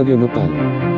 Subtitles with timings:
[0.00, 0.89] Fábio no pano.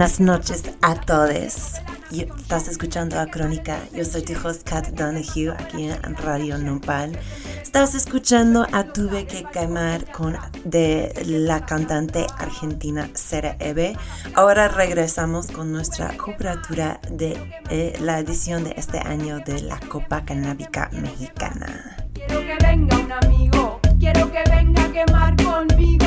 [0.00, 1.74] Buenas noches a todos.
[2.10, 3.76] Estás escuchando a Crónica.
[3.94, 7.18] Yo soy tu host Kat Donahue aquí en Radio Nopal.
[7.60, 13.94] Estás escuchando a Tuve que quemar con de la cantante argentina Sara Ebe.
[14.32, 17.36] Ahora regresamos con nuestra cobertura de
[17.68, 21.98] eh, la edición de este año de la Copa Canábica Mexicana.
[22.14, 25.99] Quiero que venga un amigo, quiero que venga a quemar conmigo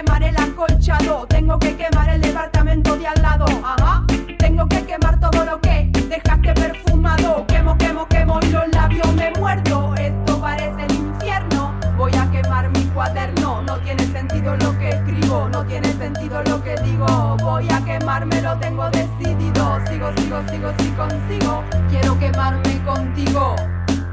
[0.00, 1.26] quemar el acolchado.
[1.28, 4.02] Tengo que quemar el departamento de al lado, ajá.
[4.38, 7.46] Tengo que quemar todo lo que dejaste perfumado.
[7.46, 9.94] Quemo, quemo, quemo y los labios me muerdo.
[9.96, 11.74] Esto parece el infierno.
[11.98, 13.62] Voy a quemar mi cuaderno.
[13.62, 17.36] No tiene sentido lo que escribo, no tiene sentido lo que digo.
[17.42, 19.80] Voy a quemarme, lo tengo decidido.
[19.86, 21.62] Sigo, sigo, sigo, si consigo.
[21.90, 23.54] Quiero quemarme contigo.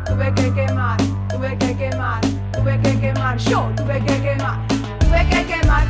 [0.05, 0.97] Tuve que quemar,
[1.29, 2.21] tuve que quemar,
[2.51, 3.37] tuve que quemar.
[3.37, 4.66] Yo tuve que quemar,
[5.07, 5.87] tuve que quemar.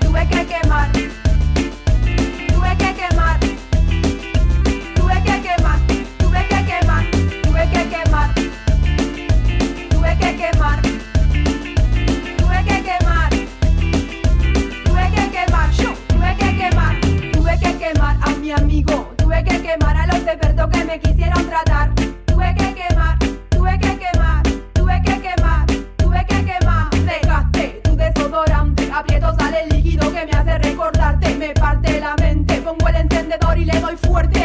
[0.00, 0.88] Tuve que quemar.
[2.48, 3.40] Tuve que quemar.
[4.94, 5.78] Tuve que quemar.
[6.18, 7.04] Tuve que quemar.
[7.42, 8.34] Tuve que quemar.
[9.90, 10.80] Tuve que quemar.
[12.38, 13.30] Tuve que quemar.
[14.86, 15.70] Tuve que quemar.
[15.72, 16.94] Yo tuve que quemar.
[17.32, 19.12] Tuve que quemar a mi amigo.
[19.16, 21.89] Tuve que quemar a los expertos que me quisieron tratar.
[34.06, 34.39] Fuerte.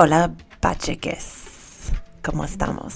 [0.00, 1.90] Hola, pacheques.
[2.22, 2.94] ¿Cómo estamos?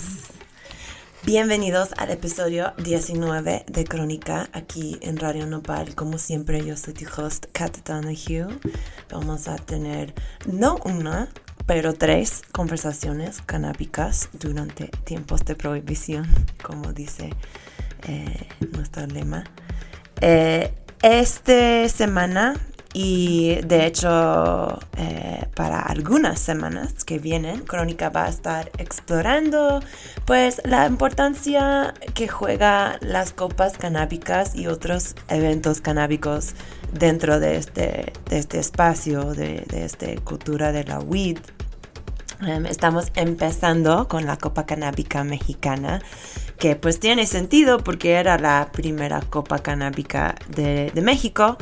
[1.25, 5.97] Bienvenidos al episodio 19 de Crónica aquí en Radio Nopal.
[5.97, 8.57] Como siempre, yo soy tu host, Kat Donahue.
[9.11, 10.15] Vamos a tener
[10.47, 11.29] no una,
[11.67, 16.29] pero tres conversaciones canábicas durante tiempos de prohibición,
[16.63, 17.31] como dice
[18.07, 19.43] eh, nuestro lema.
[20.21, 20.73] Eh,
[21.03, 22.55] esta semana
[22.95, 29.83] y de hecho eh, para algunas semanas que vienen, Crónica va a estar explorando
[30.27, 36.55] pues la importancia que juega las copas canábicas y otros eventos canábicos
[36.93, 41.39] dentro de este, este espacio, de, de esta cultura de la weed.
[42.41, 46.03] Em, estamos empezando con la Copa Canábica Mexicana,
[46.59, 51.57] que pues tiene sentido porque era la primera Copa Canábica de México.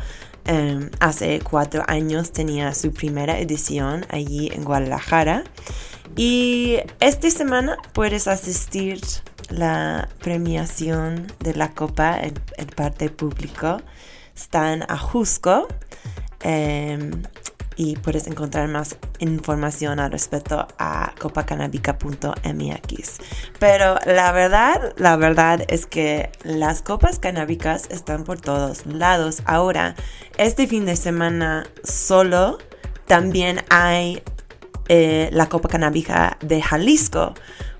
[0.46, 5.44] Em, hace cuatro años tenía su primera edición allí en Guadalajara.
[6.16, 9.00] Y esta semana puedes asistir
[9.48, 12.34] la premiación de la Copa en,
[12.74, 13.80] parte público.
[14.34, 15.68] Está en Ajusco.
[16.42, 17.22] Em,
[17.76, 23.18] y puedes encontrar más información al respecto a copacanabica.mx.
[23.58, 29.42] Pero la verdad, la verdad es que las copas canábicas están por todos lados.
[29.44, 29.94] Ahora,
[30.36, 32.58] este fin de semana solo
[33.06, 34.22] también hay
[34.88, 37.34] eh, la Copa Canábica de Jalisco.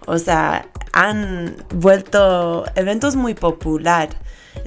[0.06, 4.16] O sea, han vuelto eventos muy populares.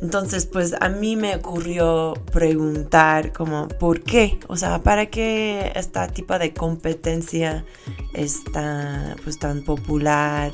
[0.03, 4.37] Entonces, pues a mí me ocurrió preguntar como, ¿por qué?
[4.47, 7.63] O sea, ¿para qué este tipo de competencia
[8.13, 10.51] está pues tan popular?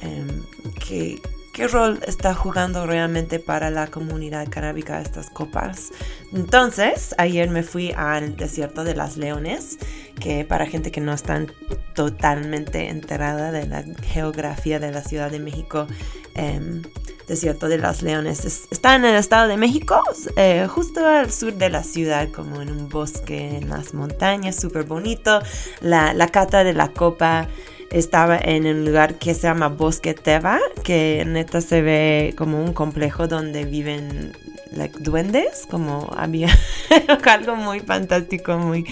[0.00, 0.42] Em,
[0.86, 1.18] ¿qué,
[1.54, 5.92] ¿Qué rol está jugando realmente para la comunidad canábica estas copas?
[6.34, 9.78] Entonces, ayer me fui al desierto de las leones,
[10.20, 11.46] que para gente que no está
[11.94, 15.86] totalmente enterada de la geografía de la Ciudad de México,
[16.34, 16.82] eh,
[17.30, 18.44] Desierto de las Leones.
[18.72, 20.02] está en el Estado de México,
[20.34, 24.82] eh, justo al sur de la ciudad, como en un bosque en las montañas, súper
[24.82, 25.40] bonito.
[25.80, 27.46] La, la cata de la copa
[27.92, 32.72] estaba en un lugar que se llama Bosque Teva, que neta se ve como un
[32.72, 34.32] complejo donde viven
[34.72, 36.48] like, duendes, como había
[37.24, 38.84] algo muy fantástico, muy,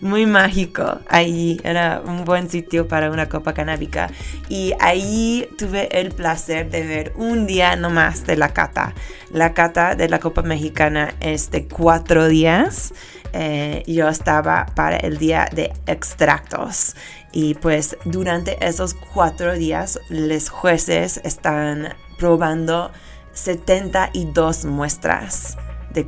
[0.00, 1.00] muy mágico.
[1.08, 4.10] Ahí era un buen sitio para una copa canábica.
[4.48, 8.94] Y ahí tuve el placer de ver un día nomás de la cata.
[9.30, 12.94] La cata de la copa mexicana es de cuatro días.
[13.32, 16.96] Eh, yo estaba para el día de extractos.
[17.32, 22.90] Y pues durante esos cuatro días los jueces están probando
[23.38, 25.56] 72 muestras
[25.90, 26.06] de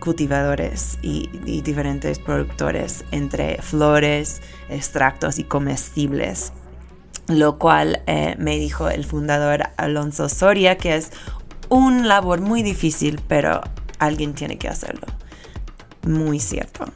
[0.00, 1.28] cultivadores y,
[1.62, 6.52] diferentes productores entre flores, extractos y comestibles.
[7.28, 11.10] Lo cual eh, me dijo el fundador Alonso Soria que es
[11.68, 13.60] un labor muy difícil, pero
[13.98, 15.06] alguien tiene que hacerlo.
[16.06, 16.86] Muy cierto.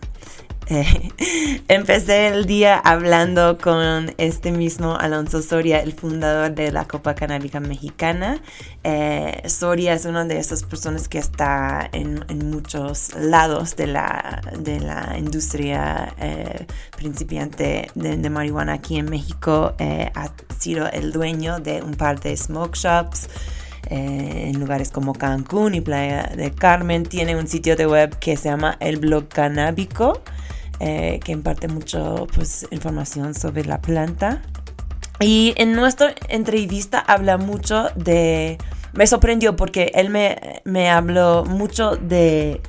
[1.68, 7.58] empecé el día hablando con este mismo Alonso Soria, el fundador de la Copa Canábica
[7.58, 8.42] Mexicana.
[8.84, 14.80] Eh, Soria es una de esas personas que está en, muchos lados de la, de
[14.80, 16.66] la industria eh,
[16.96, 19.74] principiante de, marihuana aquí en México.
[19.78, 23.28] Eh, ha sido el dueño de un par de smoke shops.
[23.90, 27.04] en lugares como Cancún y Playa de Carmen.
[27.04, 30.20] Tiene un sitio de web que se llama El Blog Canábico.
[30.80, 34.42] Eh, que imparte mucho pues, información sobre la planta.
[35.18, 38.58] Y en nuestra entrevista habla mucho de...
[38.92, 42.62] Me sorprendió porque él me, me habló mucho de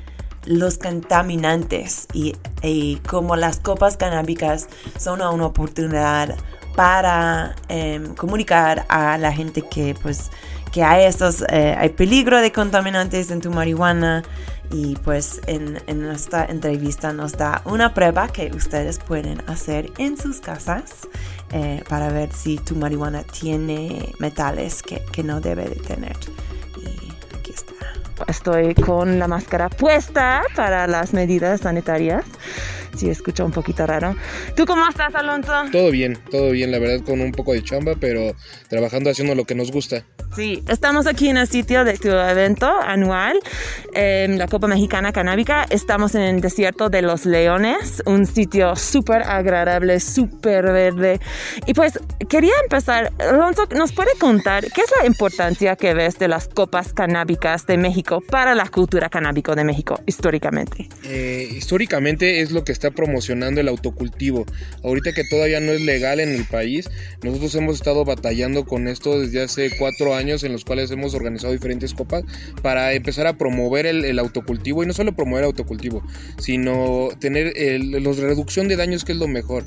[0.46, 4.68] los contaminantes y, y cómo las copas canábicas
[4.98, 6.36] son una oportunidad
[6.76, 10.32] para em, comunicar a la gente que pues
[10.72, 14.24] que hay estos eh, hay peligro de contaminantes en tu marihuana
[14.72, 20.40] y pues en, esta entrevista nos da una prueba que ustedes pueden hacer en sus
[20.40, 21.08] casas
[21.52, 26.16] eh, para ver si tu marihuana tiene metales que, que no debe de tener.
[26.78, 27.74] Y aquí está.
[28.28, 32.26] Estoy con la máscara puesta para las medidas sanitarias
[32.96, 34.16] si escucha un poquito raro.
[34.56, 35.54] ¿Tú cómo estás, Alonso?
[35.72, 38.36] Todo bien, todo bien, la verdad, con un poco de chamba, pero
[38.68, 40.04] trabajando haciendo lo que nos gusta.
[40.36, 43.40] Sí, estamos aquí en el sitio de tu evento anual,
[43.94, 45.66] la Copa Mexicana Canábica.
[45.70, 51.20] Estamos en el desierto de los Leones, un sitio súper agradable, súper verde.
[51.66, 56.28] Y pues quería empezar, Alonso, ¿nos puede contar qué es la importancia que ves de
[56.28, 60.88] las copas canábicas de México para la cultura canábica de México históricamente?
[61.06, 64.46] Eh, históricamente es lo que está promocionando el autocultivo.
[64.84, 66.90] Ahorita que todavía no es legal en el país,
[67.22, 71.54] nosotros hemos estado batallando con esto desde hace cuatro años en los cuales hemos organizado
[71.54, 72.24] diferentes copas
[72.62, 76.04] para empezar a promover el, autocultivo y no solo promover el autocultivo,
[76.38, 79.66] sino tener la reducción de daños que es lo mejor.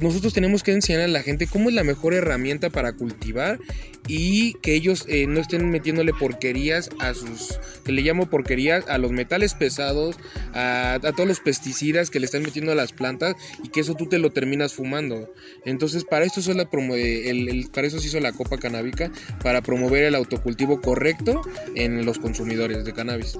[0.00, 3.58] Nosotros tenemos que enseñar a la gente cómo es la mejor herramienta para cultivar
[4.06, 8.96] y que ellos eh, no estén metiéndole porquerías a sus, que le llamo porquerías, a
[8.98, 10.16] los metales pesados,
[10.54, 13.94] a, a todos los pesticidas que le están metiendo a las plantas y que eso
[13.94, 15.32] tú te lo terminas fumando.
[15.64, 19.10] Entonces, para esto, la el, para eso se hizo la copa canábica,
[19.42, 21.42] para promover el autocultivo correcto
[21.74, 23.38] en los consumidores de cannabis.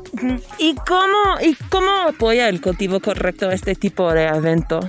[0.58, 4.80] ¿Y cómo, y cómo apoya el cultivo correcto este tipo de evento?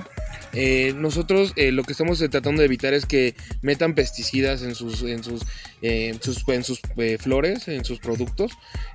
[0.52, 5.02] Eh, nosotros eh, lo que estamos tratando de evitar es que metan pesticidas en sus,
[5.02, 5.42] en sus,
[5.82, 8.52] en sus, en sus eh, flores, en sus productos.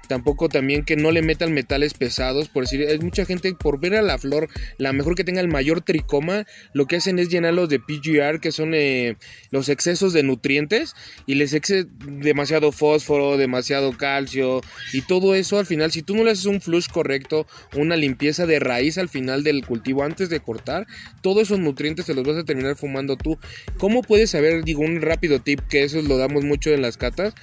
[0.08, 2.48] Tampoco también que no le metan metales pesados.
[2.50, 5.48] Por decir, hay mucha gente por ver a la flor, la mejor que tenga el
[5.48, 9.18] mayor tricoma, lo que hacen es llenarlos de PGR, que son eh,
[9.52, 14.62] los excesos de nutrientes, y les exe demasiado fósforo, demasiado calcio,
[14.94, 18.46] y todo eso al final, si tú no le haces un flush correcto, una limpieza
[18.46, 20.86] de raíz al final del cultivo antes de cortar,
[21.22, 23.40] todos esos nutrientes se los vas a terminar fumando tú.
[23.78, 27.34] ¿Cómo puedes saber, digo, un rápido tip, que eso lo damos mucho en las catas?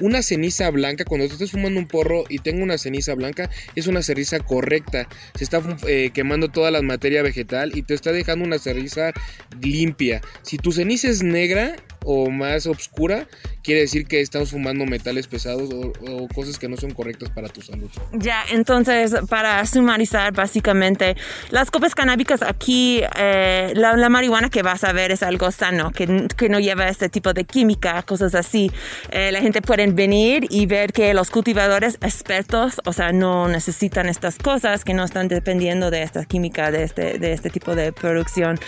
[0.00, 3.86] Una ceniza blanca, cuando tú estés fumando un porro y tengo una ceniza blanca, es
[3.86, 5.08] una ceniza correcta.
[5.34, 9.12] Se está eh, quemando toda la materia vegetal y te está dejando una ceniza
[9.60, 10.20] limpia.
[10.42, 13.26] Si tu ceniza es negra o más oscura,
[13.62, 17.48] quiere decir que estamos fumando metales pesados o, o, cosas que no son correctas para
[17.48, 17.90] tu salud.
[18.12, 21.16] Ya, entonces, para sumarizar, básicamente,
[21.50, 25.92] las copas canábicas aquí, eh, la, la, marihuana que vas a ver es algo sano,
[25.92, 28.70] que, que no lleva este tipo de química, cosas así.
[29.10, 34.08] Eh, la gente puede venir y ver que los cultivadores expertos, o sea, no necesitan
[34.08, 37.92] estas cosas, que no están dependiendo de esta química, de este, de este tipo de
[37.92, 38.58] producción.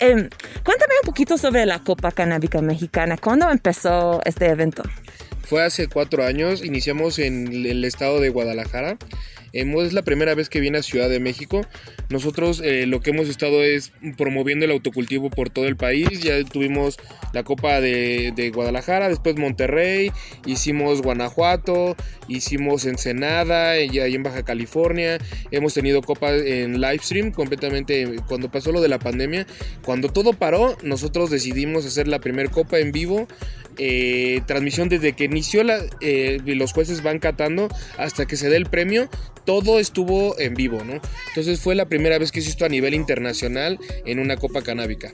[0.00, 0.14] Eh,
[0.64, 3.16] cuéntame un poquito sobre la copa canábica mexicana.
[3.16, 4.82] ¿Cuándo empezó este evento?
[5.42, 8.96] Fue hace cuatro años, iniciamos en el estado de Guadalajara.
[9.52, 11.60] Es la primera vez que viene a Ciudad de México.
[12.08, 16.22] Nosotros eh, lo que hemos estado es promoviendo el autocultivo por todo el país.
[16.22, 16.98] Ya tuvimos
[17.34, 20.10] la Copa de, Guadalajara, después Monterrey,
[20.46, 21.96] hicimos Guanajuato,
[22.28, 25.18] hicimos Ensenada, y ahí en Baja California.
[25.50, 29.46] Hemos tenido copas en live stream completamente cuando pasó lo de la pandemia.
[29.84, 33.28] Cuando todo paró, nosotros decidimos hacer la primera copa en vivo.
[33.78, 38.56] Eh, transmisión desde que inició la, eh, los jueces van catando hasta que se dé
[38.56, 39.08] el premio
[39.44, 41.00] todo estuvo en vivo, ¿no?
[41.28, 45.12] Entonces fue la primera vez que hizo a nivel internacional en una copa canábica.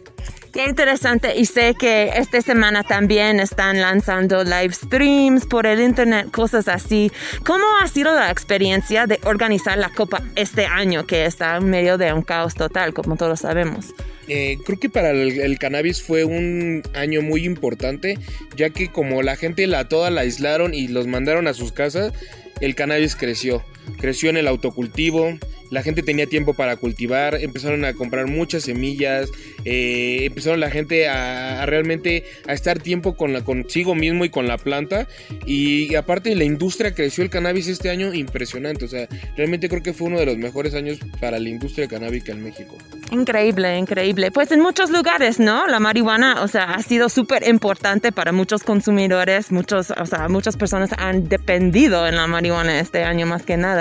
[0.53, 6.31] Qué interesante y sé que esta semana también están lanzando live streams por el internet,
[6.31, 7.13] cosas así.
[7.45, 11.99] ¿Cómo ha sido la experiencia de organizar la copa este año que está en medio
[11.99, 13.95] de un caos total, como todos sabemos?
[14.27, 18.19] Eh, creo que para el, el, cannabis fue un año muy importante,
[18.57, 22.13] ya que como la gente la toda la aislaron y los mandaron a sus casas,
[22.61, 23.63] el cannabis creció.
[23.97, 25.39] Creció en el autocultivo,
[25.71, 29.31] la gente tenía tiempo para cultivar, empezaron a comprar muchas semillas,
[29.65, 34.31] eh, empezaron la gente a, a, realmente a estar tiempo con la, consigo mismo y
[34.31, 35.07] con la planta.
[35.47, 38.85] Y, y, aparte la industria creció el cannabis este año impresionante.
[38.85, 42.33] O sea, realmente creo que fue uno de los mejores años para la industria canábica
[42.33, 42.77] en México.
[43.11, 44.31] Increíble, increíble.
[44.31, 45.67] Pues en muchos lugares, ¿no?
[45.67, 50.57] La marihuana, o sea, ha sido súper importante para muchos consumidores, muchos, o sea, muchas
[50.57, 53.78] personas han dependido en la marihuana este año más que nada.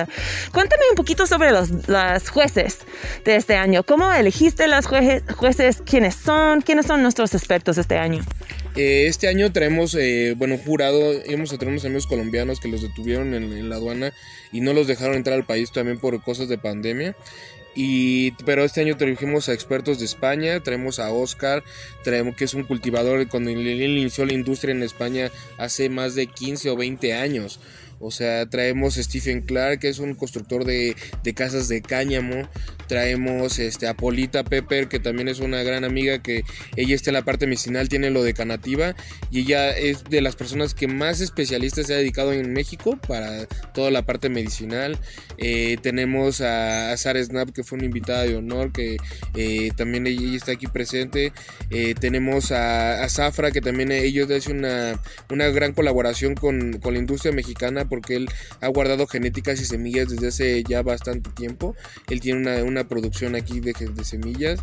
[0.52, 2.80] Cuéntame un poquito sobre los las jueces
[3.26, 3.84] de este año.
[3.84, 5.24] ¿Cómo elegiste las jueces?
[5.36, 5.82] jueces?
[5.86, 6.62] ¿Quiénes son?
[6.62, 8.24] ¿Quiénes son nuestros expertos este año?
[8.76, 13.34] Eh, este año traemos, eh, bueno, jurado, hemos a unos amigos colombianos que los detuvieron
[13.34, 14.14] en, en, la aduana
[14.52, 17.16] y no los dejaron entrar al país también por cosas de pandemia.
[17.80, 21.64] Y, pero este año trajimos a expertos de España, traemos a Oscar,
[22.04, 26.26] traemos que es un cultivador cuando él inició la industria en España hace más de
[26.26, 27.60] 15 o 20 años.
[28.00, 32.48] O sea, traemos a Stephen Clark, que es un constructor de, de, casas de cáñamo.
[32.88, 36.44] Traemos este, a Polita Pepper, que también es una gran amiga, que
[36.76, 38.96] ella está en la parte medicinal, tiene lo de canativa.
[39.32, 43.46] Y ella es de las personas que más especialistas se ha dedicado en México para
[43.74, 44.98] toda la parte medicinal.
[45.38, 48.98] Eh, tenemos a, a Sara Snap, que fue una invitada de honor, que
[49.36, 51.34] eh, también ella está aquí presente.
[51.72, 56.94] Eh, tenemos a, a, Zafra, que también ellos hacen una, una gran colaboración con, con
[56.94, 58.30] la industria mexicana porque él
[58.62, 61.76] ha guardado genéticas y semillas desde hace ya bastante tiempo.
[62.10, 64.60] Él tiene una, una producción aquí de, de semillas.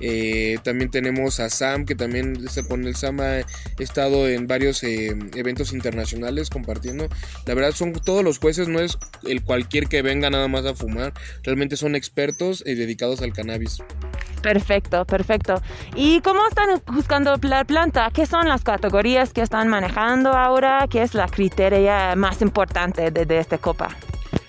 [0.00, 3.40] Eh, también tenemos a Sam, que también con el Sam ha
[3.78, 7.08] estado en varios eh, eventos internacionales compartiendo.
[7.46, 10.74] La verdad son todos los jueces, no es el cualquier que venga nada más a
[10.74, 11.12] fumar.
[11.42, 13.78] Realmente son expertos eh, dedicados al cannabis.
[14.42, 15.60] Perfecto, perfecto.
[15.96, 18.10] ¿Y cómo están buscando la planta?
[18.12, 20.86] ¿Qué son las categorías que están manejando ahora?
[20.88, 23.96] ¿Qué es la criteria más importante de esta copa?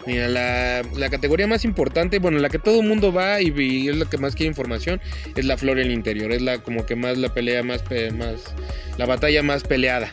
[0.05, 3.95] Mira, la, la, categoría más importante, bueno, la que todo el mundo va y, es
[3.95, 4.99] la que más quiere información,
[5.35, 7.83] es la flor en el interior, es la como que más la pelea más,
[8.17, 8.55] más
[8.97, 10.09] la batalla más peleada.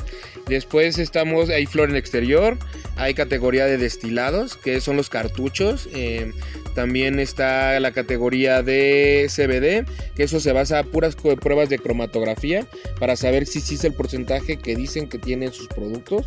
[0.48, 2.58] Después estamos, hay flor en exterior,
[2.96, 5.88] hay categoría de destilados, que son los cartuchos.
[5.94, 6.32] Eh,
[6.74, 12.66] también está la categoría de CBD, que eso se basa en puras pruebas de cromatografía
[13.00, 16.26] para saber si es el porcentaje que dicen que tienen sus productos.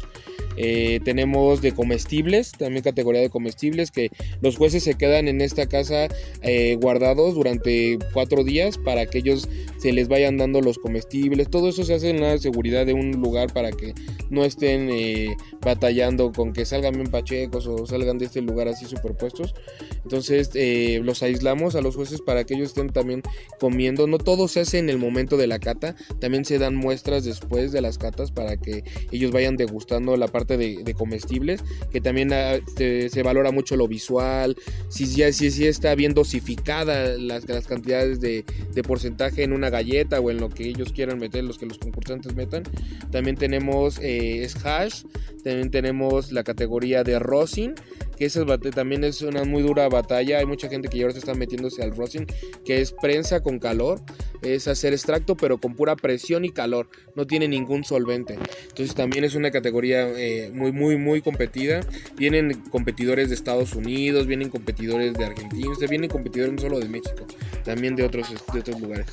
[0.61, 4.09] Eh, tenemos de comestibles, también categoría de comestibles, que
[4.41, 6.09] los jueces se quedan en esta casa
[6.41, 9.47] eh, guardados durante cuatro días para que ellos
[9.79, 11.49] se les vayan dando los comestibles.
[11.49, 13.93] Todo eso se hace en la seguridad de un lugar para que
[14.29, 18.85] no estén eh, batallando con que salgan bien pachecos o salgan de este lugar así
[18.85, 19.55] superpuestos.
[20.03, 23.23] Entonces eh, los aislamos a los jueces para que ellos estén también
[23.59, 24.05] comiendo.
[24.07, 27.71] No todo se hace en el momento de la cata, también se dan muestras después
[27.71, 32.33] de las catas para que ellos vayan degustando la parte de, de comestibles, que también
[32.33, 34.55] ah, se, se valora mucho lo visual,
[34.89, 39.68] si ya si, si está bien dosificada las, las cantidades de, de porcentaje en una
[39.69, 42.63] galleta o en lo que ellos quieran meter, los que los concursantes metan.
[43.11, 45.03] También tenemos eh, es hash,
[45.43, 47.75] también tenemos la categoría de rosin,
[48.19, 48.45] que esa
[48.75, 50.39] también es una muy dura batalla.
[50.39, 52.27] Hay mucha gente que ya ahora está metiéndose al rosin,
[52.65, 54.01] que es prensa con calor,
[54.41, 58.37] es hacer extracto, pero con pura presión y calor, no tiene ningún solvente.
[58.67, 61.79] Entonces también es una categoría eh, muy, muy, muy competida.
[62.17, 67.25] Vienen competidores de Estados Unidos, vienen competidores de Argentina, vienen competidores no solo de México,
[67.63, 69.05] también de otros, de otros lugares.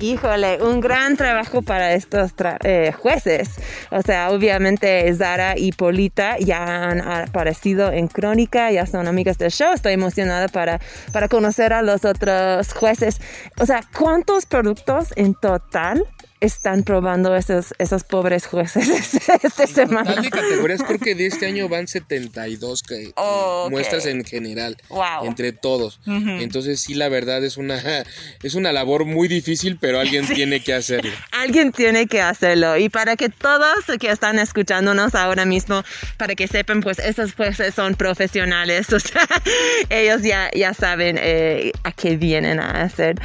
[0.00, 3.50] Híjole, un gran trabajo para estos tra- eh, jueces.
[3.90, 9.50] O sea, obviamente Zara y Polita ya han aparecido en Crónica, ya son amigas del
[9.50, 9.72] show.
[9.72, 10.80] Estoy emocionada para,
[11.12, 13.20] para conocer a los otros jueces.
[13.58, 16.06] O sea, ¿cuántos productos en total
[16.42, 20.04] están probando esos, esos pobres jueces esta semana?
[20.10, 23.70] Total de categorías, creo que de este año van 72 que, Oh, ok.
[23.70, 25.24] muestras en general, Wow.
[25.26, 26.00] entre todos.
[26.06, 27.80] Entonces sí, la verdad es una,
[28.42, 31.10] es una labor muy difícil, pero alguien tiene que hacerlo.
[31.30, 32.76] Alguien tiene que hacerlo.
[32.76, 33.68] Y para que todos
[34.00, 35.82] que están escuchándonos ahora mismo,
[36.16, 38.92] para que sepan, pues esos jueces son profesionales.
[38.92, 39.26] O sea,
[39.90, 43.16] ellos ya, ya saben eh, a qué vienen a hacer.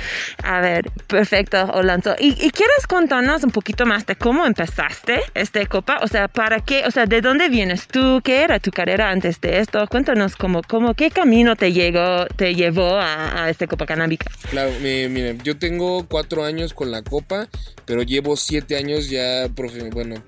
[0.43, 2.15] A ver, perfecto, Orlando.
[2.19, 5.99] ¿Y, y quieres contarnos un poquito más de cómo empezaste este copa?
[6.01, 6.83] O sea, ¿para qué?
[6.85, 8.19] O sea, ¿de dónde vienes tú?
[8.21, 9.87] ¿Qué era tu carrera antes de esto?
[9.87, 14.29] Cuéntanos cómo, cómo qué camino te, llegó, te llevó a, a este copa canábica.
[14.49, 17.47] Claro, mi- miren, yo tengo cuatro años con la copa,
[17.85, 20.21] pero llevo siete años ya, profe- bueno, eh,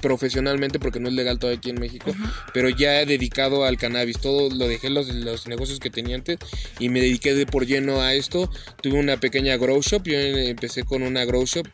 [0.00, 2.14] profesionalmente, porque no es legal todavía aquí en México,
[2.52, 6.38] pero ya he dedicado al cannabis, todo lo dejé los, los negocios que tenía antes
[6.78, 8.50] y me dediqué de por lleno a esto.
[8.82, 11.66] Tuve una pequeña grow shop, yo eh, empecé con una grow shop.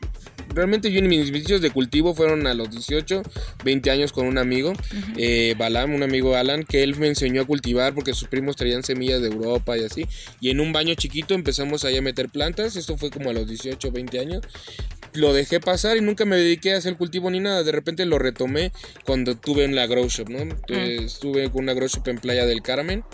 [0.55, 3.23] Realmente yo en mis inicios de cultivo fueron a los 18,
[3.65, 4.75] 20 años con un amigo,
[5.17, 8.83] eh, Balam, un amigo Alan, que él me enseñó a cultivar porque sus primos traían
[8.83, 10.07] semillas de Europa y así.
[10.41, 13.49] Y en un baño chiquito empezamos ahí a meter plantas, esto fue como a los
[13.49, 14.43] 18, 20 años.
[15.15, 17.63] Lo dejé pasar y nunca me dediqué a hacer cultivo ni nada.
[17.63, 18.73] De repente lo retomé
[19.05, 20.39] cuando estuve en la grow shop, ¿no?
[20.69, 23.05] Eh, Estuve con una grow shop en Playa del Carmen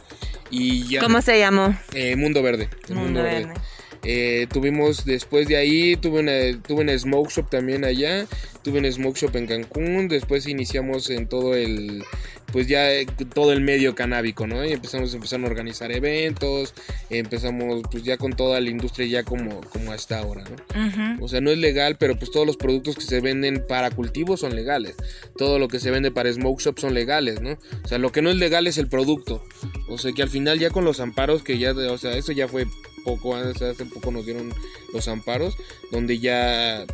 [0.50, 1.00] y ya...
[1.00, 1.76] ¿Cómo se llamó?
[1.94, 2.68] Eh, Mundo Verde.
[2.90, 3.52] Mundo Verde.
[4.04, 8.26] Eh, tuvimos después de ahí, tuve una, tuve una smoke shop también allá,
[8.62, 12.04] tuve una smoke shop en Cancún, después iniciamos en todo el,
[12.52, 14.64] pues ya eh, todo el medio canábico, ¿no?
[14.64, 16.74] Y empezamos, empezaron a organizar eventos,
[17.10, 21.24] empezamos pues ya con toda la industria ya como, como hasta ahora, ¿no?
[21.24, 24.36] O sea, no es legal, pero pues todos los productos que se venden para cultivo
[24.36, 24.96] son legales.
[25.36, 27.58] Todo lo que se vende para smoke shop son legales, ¿no?
[27.84, 29.44] O sea, lo que no es legal es el producto.
[29.88, 32.48] O sea, que al final ya con los amparos, que ya, o sea, eso ya
[32.48, 32.66] fue
[33.04, 34.52] poco, sea, hace poco nos dieron
[34.92, 35.56] los amparos,
[35.90, 36.84] donde ya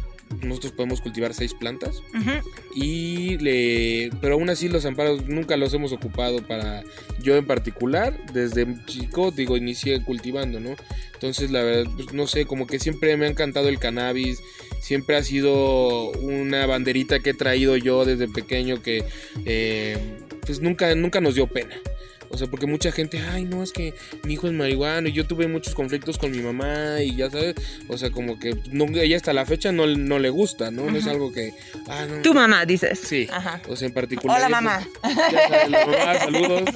[0.43, 2.03] nosotros podemos cultivar seis plantas
[2.75, 6.83] y le pero aún así los amparos nunca los hemos ocupado para
[7.23, 10.75] yo en particular desde chico digo inicié cultivando no
[11.15, 14.41] entonces la verdad pues, no sé como que siempre me ha encantado el cannabis
[14.81, 19.05] siempre ha sido una banderita que he traído yo desde pequeño que
[19.45, 19.97] eh,
[20.45, 21.77] pues nunca nunca nos dio pena
[22.35, 23.95] o sea, porque mucha gente, ay, no, es que
[24.25, 27.55] mi hijo es marihuano y yo tuve muchos conflictos con mi mamá y ya sabes,
[27.89, 30.91] o sea, como que no, ella hasta la fecha no, no le gusta, ¿no?
[30.91, 31.55] No es algo que,
[31.89, 32.23] ah, no.
[32.23, 32.99] Tu mamá, dices.
[32.99, 33.63] Sí, Ajá.
[33.69, 34.37] o sea, en particular.
[34.37, 34.89] Hola, ella, mamá.
[35.33, 36.71] ya sabes, la mamá, saludos.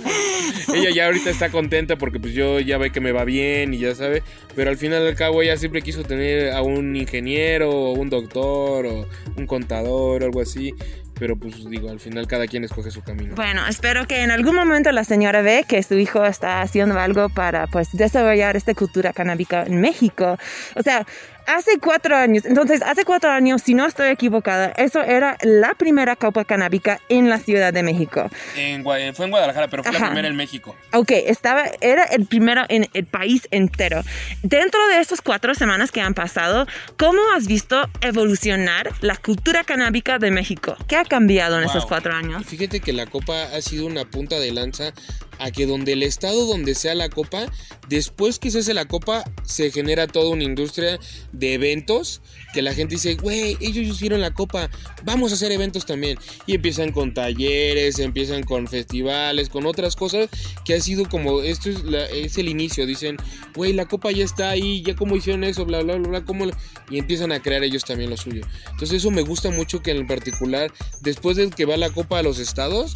[0.75, 3.79] Ella ya ahorita está contenta porque pues yo ya ve que me va bien y
[3.79, 4.23] ya sabe,
[4.55, 8.87] pero al final al cabo ella siempre quiso tener a un ingeniero o un doctor
[8.87, 10.73] o un contador o algo así,
[11.19, 13.35] pero pues digo, al final cada quien escoge su camino.
[13.35, 17.29] Bueno, espero que en algún momento la señora ve que su hijo está haciendo algo
[17.29, 20.39] para pues desarrollar esta cultura canábica en México.
[20.75, 21.07] O sea,
[21.49, 26.15] hace cuatro años, entonces hace cuatro años, si no estoy equivocada, eso era la primera
[26.17, 28.31] copa canábica en la Ciudad de México.
[28.57, 28.85] En
[29.15, 30.01] fue en Guadalajara, pero fue Ajá.
[30.01, 30.77] la primera en México.
[30.93, 34.03] Ok, estaba, era el primero en el país entero.
[34.43, 36.67] Dentro de estas cuatro semanas que han pasado,
[36.99, 40.77] ¿cómo has visto evolucionar la cultura canábica de México?
[40.87, 41.89] ¿Qué ha cambiado en estos Wow.
[41.89, 42.45] cuatro años?
[42.47, 44.93] Fíjate que la copa ha sido una punta de lanza
[45.39, 47.47] a que donde el estado donde sea la copa,
[47.89, 50.99] después que se hace la copa, se genera toda una industria
[51.39, 52.21] de eventos
[52.53, 54.71] que la gente dice, güey, ellos hicieron la copa,
[55.05, 56.19] vamos a hacer eventos también.
[56.47, 60.29] Y empiezan con talleres, empiezan con festivales, con otras cosas
[60.65, 63.17] que ha sido como, esto es, es el inicio, dicen,
[63.55, 66.47] güey, la copa ya está ahí, ya como hicieron eso, bla, bla, bla, bla, ¿cómo?
[66.91, 68.43] Y empiezan a crear ellos también lo suyo.
[68.71, 72.23] Entonces eso me gusta mucho que en particular, después de que va la copa a
[72.23, 72.95] los estados,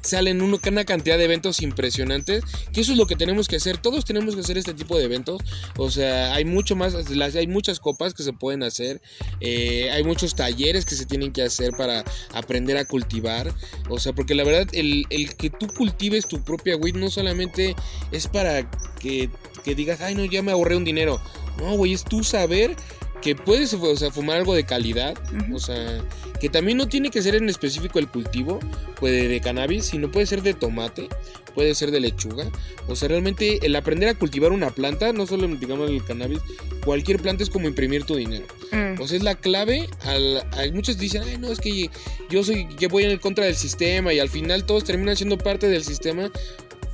[0.00, 4.04] salen una cantidad de eventos impresionantes, que eso es lo que tenemos que hacer, todos
[4.04, 5.42] tenemos que hacer este tipo de eventos,
[5.76, 9.00] o sea, hay mucho más, hay muchas copas que se pueden hacer,
[9.40, 13.52] eh, hay muchos talleres que se tienen que hacer para aprender a cultivar,
[13.88, 17.74] o sea, porque la verdad, el, que tú cultives tu propia weed no solamente
[18.12, 19.30] es para que,
[19.64, 21.20] que digas, ay no, ya me ahorré un dinero,
[21.58, 22.76] no, güey, es tú saber
[23.22, 25.14] que puedes o sea, fumar algo de calidad,
[25.52, 26.02] o sea,
[26.40, 28.60] que también no tiene que ser en específico el cultivo
[28.98, 31.08] puede de cannabis, sino puede ser de tomate,
[31.54, 32.50] puede ser de lechuga,
[32.88, 36.40] o sea, realmente el aprender a cultivar una planta, no solo digamos el cannabis,
[36.84, 38.46] cualquier planta es como imprimir tu dinero.
[38.72, 39.00] Mm.
[39.00, 41.90] O sea, es la clave, al, muchos dicen, ay, no, es que
[42.30, 45.68] yo soy, que voy en contra del sistema y al final todos terminan siendo parte
[45.68, 46.30] del sistema,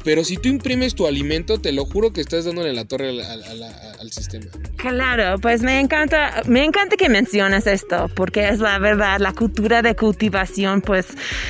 [0.06, 4.12] pero si tú imprimes tu alimento, te lo juro que estás dándole la torre al,
[4.12, 4.46] sistema.
[4.76, 9.82] Claro, pues me encanta, me encanta que menciones esto, porque es la verdad, la cultura
[9.82, 11.08] de cultivación, pues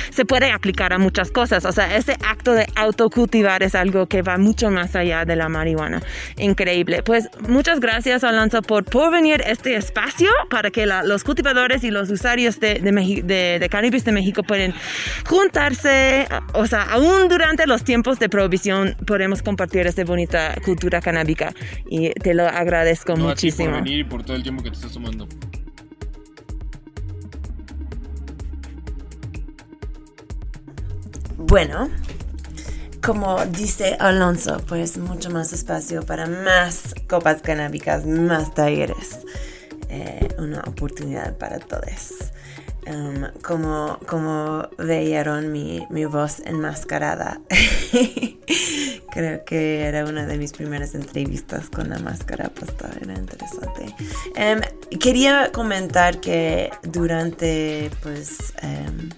[0.09, 1.65] se puede aplicar a muchas cosas.
[1.65, 5.49] O sea, ese acto de autocultivar es algo que va mucho más allá de la
[5.49, 6.01] marihuana.
[6.37, 7.03] Increíble.
[7.03, 11.91] Pues muchas gracias, Alonso, por, por venir a este espacio para que los cultivadores y
[11.91, 14.73] los usuarios de, de, de, cannabis de México pueden
[15.27, 21.53] juntarse, o sea, aún durante los tiempos de visión podemos compartir esta bonita cultura canábica
[21.89, 23.71] y te lo agradezco muchísimo.
[23.71, 25.27] por venir y por todo el tiempo que te estás tomando.
[31.37, 31.89] Bueno,
[33.01, 39.19] como dice Alonso, pues mucho más espacio para más copas canábicas, más talleres.
[39.89, 42.33] Eh, una oportunidad para todos.
[42.89, 44.69] Um, como, como
[45.51, 47.41] mi, mi voz enmascarada.
[49.11, 53.93] Creo que era una de mis primeras entrevistas con la máscara puesta, era interesante.
[54.37, 59.09] Um, quería comentar que durante pues um,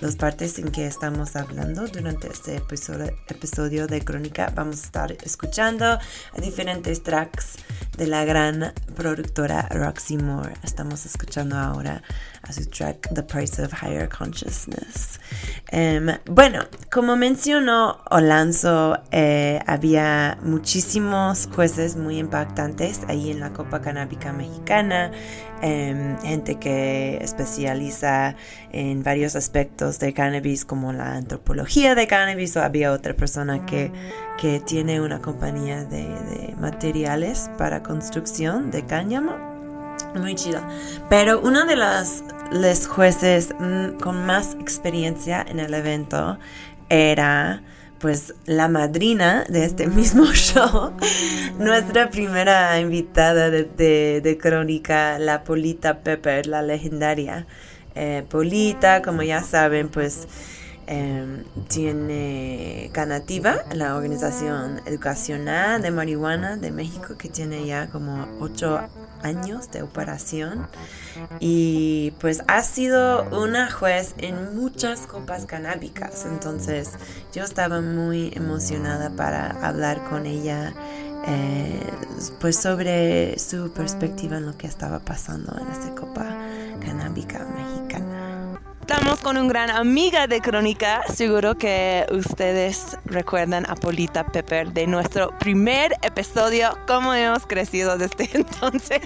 [0.00, 5.98] las partes en que estamos hablando durante este episodio, de Crónica vamos a estar escuchando
[6.38, 7.54] diferentes tracks
[7.96, 10.54] de la gran productora Roxy Moore.
[10.62, 12.02] Estamos escuchando ahora
[12.48, 15.20] a su track The Price of Higher Consciousness.
[15.68, 23.80] Em, bueno, como mencionó Olanzo, eh, había muchísimos jueces muy impactantes ahí en la Copa
[23.80, 25.10] Canábica Mexicana,
[25.62, 28.36] em, gente que especializa
[28.72, 33.90] en varios aspectos de cannabis como la antropología de cannabis o había otra persona que,
[34.38, 39.53] que tiene una compañía de, de materiales para construcción de cáñamo
[40.14, 40.60] muy chido.
[41.08, 46.38] Pero uno de los jueces mm, con más experiencia en el evento
[46.88, 47.62] era
[47.98, 50.92] pues la madrina de este mismo show,
[51.58, 57.46] nuestra primera invitada de, crónica, la Polita Pepper, la legendaria.
[57.94, 60.28] Eh, Polita, como ya saben, pues
[60.86, 68.80] Em, tiene Canativa, la organización educacional de marihuana de México, que tiene ya como ocho
[69.22, 70.66] años de operación.
[71.40, 76.26] Y pues ha sido una juez en muchas copas canábicas.
[76.26, 76.90] Entonces
[77.32, 80.74] yo estaba muy emocionada para hablar con ella.
[81.26, 81.80] Eh,
[82.38, 86.36] pues sobre su perspectiva en lo que estaba pasando en esta copa
[86.80, 88.23] canábica mexicana.
[88.86, 91.00] Estamos con una gran amiga de Crónica.
[91.10, 96.76] Seguro que ustedes recuerdan a Polita Pepper de nuestro primer episodio.
[96.86, 99.00] Cómo hemos crecido desde entonces.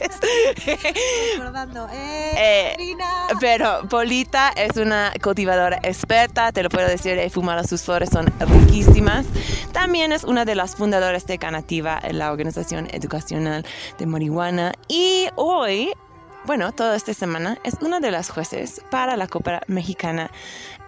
[1.36, 2.96] Recordando, eh, eh
[3.38, 6.50] pero Polita es una cultivadora experta.
[6.50, 9.26] Te lo puedo decir, he fumado sus flores, son riquísimas.
[9.70, 13.64] También es una de las fundadoras de Canativa, la organización educacional
[13.96, 14.72] de marihuana.
[14.88, 15.92] Y hoy
[16.48, 20.30] bueno, toda esta semana es una de las jueces para la Copa Mexicana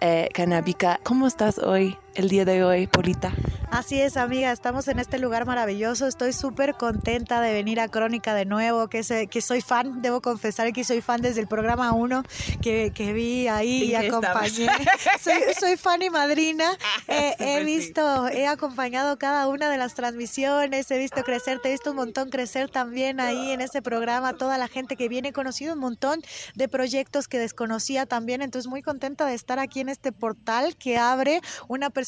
[0.01, 0.99] eh, Canábica.
[1.03, 3.33] ¿Cómo estás hoy, el día de hoy, Polita?
[3.71, 6.05] Así es, amiga, estamos en este lugar maravilloso.
[6.05, 10.73] Estoy súper contenta de venir a Crónica de nuevo, que, que soy fan, debo confesar
[10.73, 12.23] que soy fan desde el programa 1
[12.61, 14.67] que, que, vi ahí y acompañé.
[15.59, 16.77] Soy, fan y madrina.
[17.07, 21.71] Ah, he visto, he acompañado cada una de las transmisiones, he visto crecer, te he
[21.71, 25.33] visto un montón crecer también ahí en ese programa, toda la gente que viene, he
[25.33, 26.21] conocido un montón
[26.55, 30.97] de proyectos que desconocía también, entonces muy contenta de estar aquí en este portal que
[30.97, 32.00] abre una perspectiva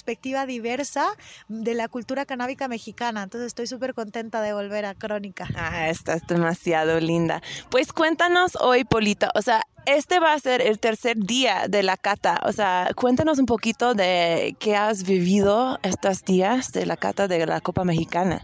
[0.46, 1.06] diversa
[1.48, 3.24] de la cultura canábica mexicana.
[3.24, 5.48] Entonces estoy súper contenta de volver a Crónica.
[5.56, 7.42] Ah, estás demasiado linda.
[7.70, 11.98] Pues cuéntanos hoy, Polita, o sea, este va a ser el tercer día de la
[11.98, 12.40] cata.
[12.46, 17.46] O sea, cuéntanos un poquito de qué has vivido estos días de la cata de
[17.46, 18.42] la Copa Mexicana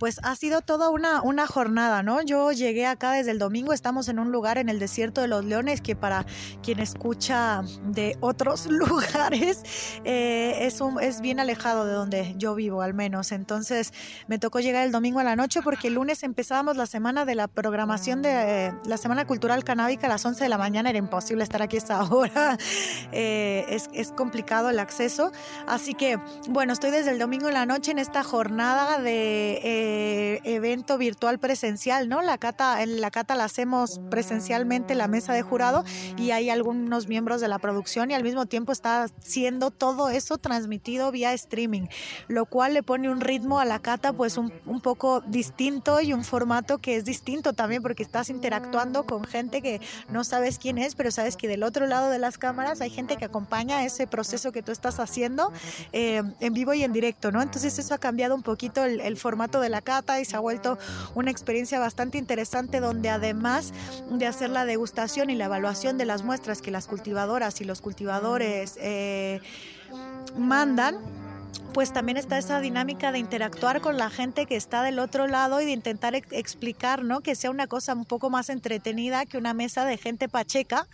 [0.00, 2.22] pues ha sido toda una, una jornada, ¿no?
[2.22, 5.44] Yo llegué acá desde el domingo, estamos en un lugar en el desierto de los
[5.44, 6.24] leones que para
[6.62, 9.62] quien escucha de otros lugares
[10.04, 13.30] eh, es, es bien alejado de donde yo vivo al menos.
[13.30, 13.92] Entonces
[14.26, 17.34] me tocó llegar el domingo a la noche porque el lunes empezábamos la semana de
[17.34, 21.44] la programación de la Semana Cultural Canábica a las 11 de la mañana, era imposible
[21.44, 22.58] estar aquí esta hora,
[23.12, 25.32] eh, es, es complicado el acceso.
[25.66, 29.60] Así que bueno, estoy desde el domingo en la noche en esta jornada de...
[29.62, 32.22] Eh, evento virtual presencial, ¿no?
[32.22, 35.84] La cata, en la cata la hacemos presencialmente la mesa de jurado
[36.16, 40.38] y hay algunos miembros de la producción y al mismo tiempo está siendo todo eso
[40.38, 41.86] transmitido vía streaming,
[42.28, 46.12] lo cual le pone un ritmo a la cata pues un, un poco distinto y
[46.12, 50.69] un formato que es distinto también porque estás interactuando con gente que no sabes quién
[50.78, 54.06] es, pero sabes que del otro lado de las cámaras hay gente que acompaña ese
[54.06, 55.52] proceso que tú estás haciendo
[55.92, 57.42] eh, en vivo y en directo, ¿no?
[57.42, 60.78] Entonces eso ha cambiado un poquito el, formato de la cata y se ha vuelto
[61.14, 63.72] una experiencia bastante interesante donde además
[64.10, 67.80] de hacer la degustación y la evaluación de las muestras que las cultivadoras y los
[67.80, 69.40] cultivadores eh,
[70.36, 70.96] mandan,
[71.72, 75.60] pues también está esa dinámica de interactuar con la gente que está del otro lado
[75.60, 77.20] y de intentar explicar, ¿no?
[77.20, 80.86] Que sea una cosa un poco más entretenida que una mesa de gente pacheca,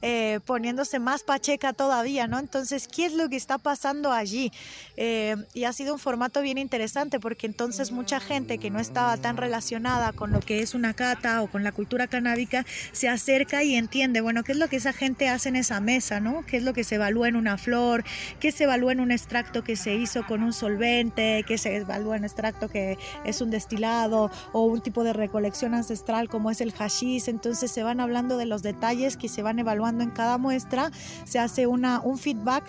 [0.00, 2.38] eh, poniéndose más pacheca todavía, ¿no?
[2.38, 4.52] Entonces, ¿qué es lo que está pasando allí?
[4.96, 9.16] Eh, y ha sido un formato bien interesante porque entonces mucha gente que no estaba
[9.16, 13.62] tan relacionada con lo que es una cata o con la cultura canábica se acerca
[13.62, 16.44] y entiende, bueno, ¿qué es lo que esa gente hace en esa mesa, ¿no?
[16.46, 18.04] ¿Qué es lo que se evalúa en una flor?
[18.40, 22.16] ¿Qué se evalúa en un extracto que se hizo con un solvente, que se evalúa
[22.16, 26.72] en extracto que es un destilado o un tipo de recolección ancestral como es el
[26.72, 27.28] hashish.
[27.28, 30.90] Entonces se van hablando de los detalles que se van evaluando en cada muestra,
[31.24, 32.64] se hace una, un feedback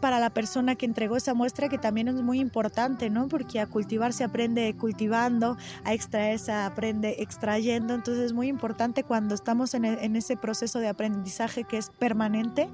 [0.00, 3.28] para la persona que entregó esa muestra que también es muy importante, ¿no?
[3.28, 9.04] Porque a cultivar se aprende cultivando, a extraer se aprende extrayendo, entonces es muy importante
[9.04, 12.68] cuando estamos en, e, ese proceso de aprendizaje que es permanente,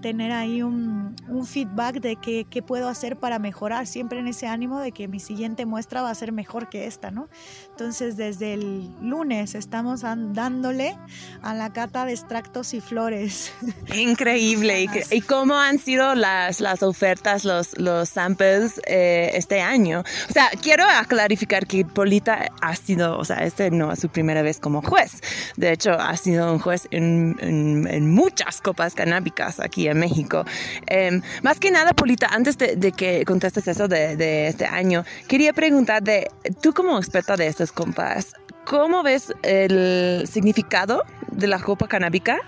[0.00, 1.14] tener ahí un,
[1.44, 5.20] feedback de qué, qué, puedo hacer para mejorar, siempre en ese ánimo de que mi
[5.20, 7.28] siguiente muestra va a ser mejor que esta, ¿no?
[7.74, 10.96] Entonces desde el lunes estamos dándole
[11.42, 13.52] a la cata de extractos y flores.
[13.94, 14.88] Increíble.
[15.10, 20.02] ¿Y cómo han sido las las, ofertas, los, los samples eh, este año.
[20.28, 24.42] O sea, quiero clarificar que Polita ha sido, o sea, este no es su primera
[24.42, 25.20] vez como juez.
[25.56, 30.44] De hecho, ha sido un juez en, en, muchas copas canábicas aquí en México.
[30.86, 35.04] Em, más que nada, Polita, antes de, de que contestes eso de, de, este año,
[35.28, 36.28] quería preguntarte,
[36.60, 42.38] tú como experta de copas, ¿cómo ves el significado de la copa canábica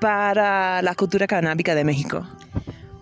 [0.00, 2.26] para la cultura canábica de México?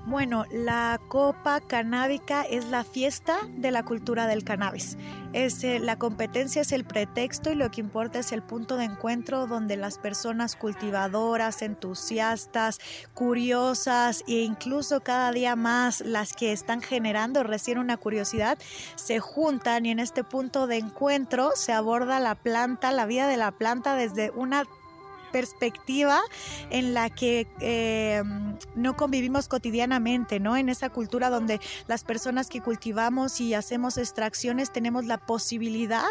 [0.09, 4.97] Bueno, la Copa Canábica es la fiesta de la cultura del cannabis.
[5.35, 8.85] Es, eh, la competencia es el pretexto y lo que importa es el punto de
[8.85, 12.79] encuentro donde las personas cultivadoras, entusiastas,
[13.13, 18.57] curiosas e incluso cada día más las que están generando recién una curiosidad
[18.97, 23.37] se juntan y en este punto de encuentro se aborda la planta, la vida de
[23.37, 24.65] la planta desde una
[25.31, 26.21] perspectiva
[26.71, 28.23] en la que eh,
[28.75, 30.57] no convivimos cotidianamente, ¿no?
[30.57, 36.05] En esa cultura donde las personas que cultivamos y hacemos extracciones tenemos la posibilidad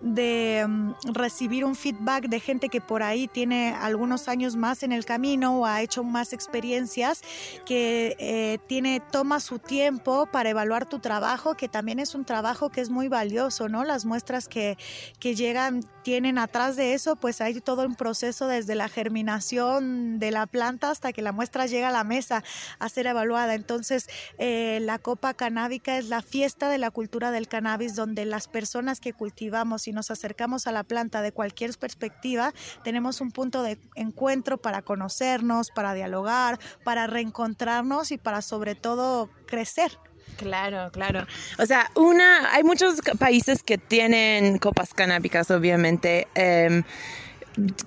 [0.00, 4.92] de mm, recibir un feedback de gente que por ahí tiene algunos años más en
[4.92, 7.22] el camino o ha hecho más experiencias,
[7.64, 12.70] que eh, tiene, toma su tiempo para evaluar tu trabajo, que también es un trabajo
[12.70, 13.84] que es muy valioso, ¿no?
[13.84, 14.76] Las muestras que,
[15.18, 20.30] que llegan tienen atrás de eso, pues hay todo un proceso desde la germinación de
[20.30, 22.44] la planta hasta que la muestra llega a la mesa
[22.78, 23.54] a ser evaluada.
[23.54, 28.48] Entonces, eh, la Copa Canábica es la fiesta de la cultura del cannabis, donde las
[28.48, 33.62] personas que cultivamos si nos acercamos a la planta de cualquier perspectiva, tenemos un punto
[33.62, 39.92] de encuentro para conocernos, para dialogar, para reencontrarnos y para sobre todo crecer
[40.38, 41.24] Claro, claro.
[41.58, 46.26] O sea, una, hay muchos países que tienen copas canábicas, obviamente.
[46.34, 46.82] Em,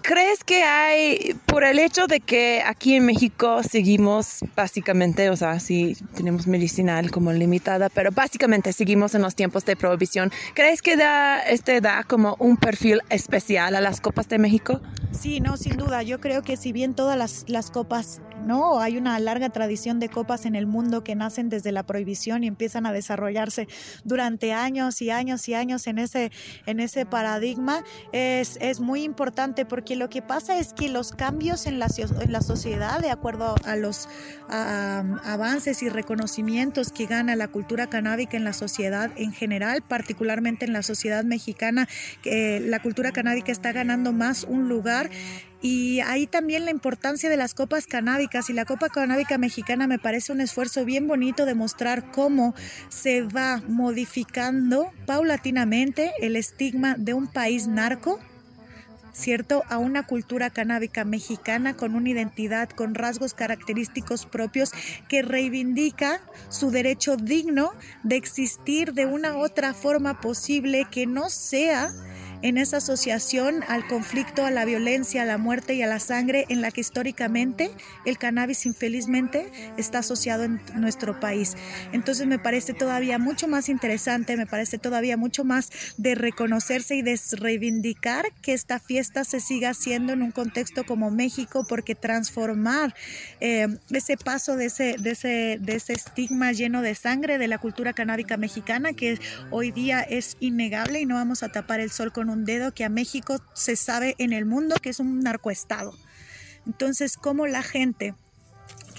[0.02, 5.60] ¿Crees que hay, por el hecho de que aquí en México seguimos básicamente, o sea,
[5.60, 10.98] sí tenemos medicinal como limitada, pero básicamente seguimos en los tiempos de prohibición, ¿crees que
[10.98, 14.82] da, este da como un perfil especial a las copas de México?
[15.20, 16.02] Sí, no, sin duda.
[16.02, 18.80] Yo creo que si bien todas las, las copas ¿no?
[18.80, 22.48] Hay una larga tradición de copas en el mundo que nacen desde la prohibición y
[22.48, 23.68] empiezan a desarrollarse
[24.04, 26.32] durante años y años y años en ese,
[26.66, 27.84] en ese paradigma.
[28.12, 31.88] Es, es muy importante porque lo que pasa es que los cambios en la,
[32.22, 34.08] en la sociedad, de acuerdo a los
[34.50, 40.74] avances y reconocimientos que gana la cultura canábica en la sociedad en general, particularmente en
[40.74, 41.88] la sociedad mexicana,
[42.24, 45.09] que la cultura canábica está ganando más un lugar
[45.62, 50.00] y ahí también la importancia de las copas canábicas y la Copa Canábica Mexicana me
[50.00, 52.56] parece un esfuerzo bien bonito de mostrar cómo
[52.88, 58.20] se va modificando paulatinamente el estigma de un país narco
[59.20, 59.64] ¿cierto?
[59.70, 64.72] A una cultura canábica mexicana con una identidad, con rasgos característicos propios
[65.08, 67.72] que reivindica su derecho digno
[68.04, 71.92] de existir de una otra forma posible que no sea
[72.42, 76.46] en esa asociación al conflicto, a la violencia, a la muerte y a la sangre
[76.50, 77.72] en la que históricamente
[78.06, 81.56] el cannabis infelizmente está asociado en nuestro país.
[81.92, 87.02] Entonces me parece todavía mucho más interesante, me parece todavía mucho más de reconocerse y
[87.02, 92.96] de reivindicar que esta fiesta se siga haciendo en un contexto como México, porque transformar
[93.40, 97.58] eh, ese paso de ese, de, ese, de ese estigma lleno de sangre de la
[97.58, 99.20] cultura canábica mexicana, que
[99.52, 102.86] hoy día es innegable y no vamos a tapar el sol con un dedo que
[102.86, 105.94] a México se sabe en el mundo que es un narcoestado.
[106.66, 108.16] Entonces, ¿cómo la gente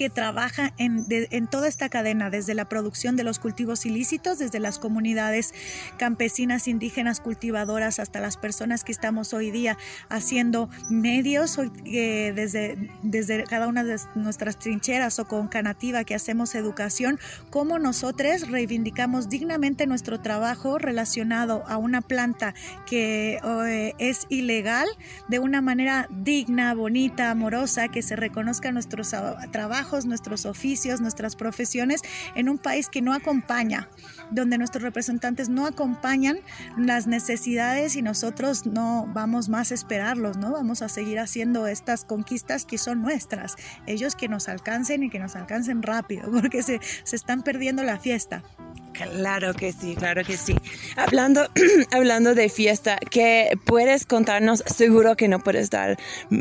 [0.01, 4.79] que trabaja en, toda esta cadena, desde la producción de los cultivos ilícitos, desde las
[4.79, 5.53] comunidades
[5.99, 9.77] campesinas, indígenas, cultivadoras, hasta las personas que estamos hoy día
[10.09, 16.55] haciendo medios, eh, desde, desde cada una de nuestras trincheras o con Canativa que hacemos
[16.55, 22.55] educación, cómo nosotros reivindicamos dignamente nuestro trabajo relacionado a una planta
[22.87, 24.89] que eh, es ilegal
[25.29, 29.03] de una manera digna, bonita, amorosa, que se reconozca nuestro
[29.51, 32.03] trabajo nuestros oficios, nuestras profesiones
[32.35, 33.89] en un país que no acompaña,
[34.31, 36.39] donde nuestros representantes no acompañan
[36.77, 40.53] las necesidades y nosotros no vamos más a esperarlos, ¿no?
[40.53, 43.57] Vamos a seguir haciendo estas conquistas que son nuestras.
[43.87, 47.99] Ellos que nos alcancen y que nos alcancen rápido, porque se, se están perdiendo la
[47.99, 48.43] fiesta.
[48.93, 50.55] Claro que sí, claro que sí.
[50.97, 51.49] Hablando,
[51.91, 54.63] hablando de fiesta, ¿qué puedes contarnos?
[54.67, 55.99] Seguro que no puedes dar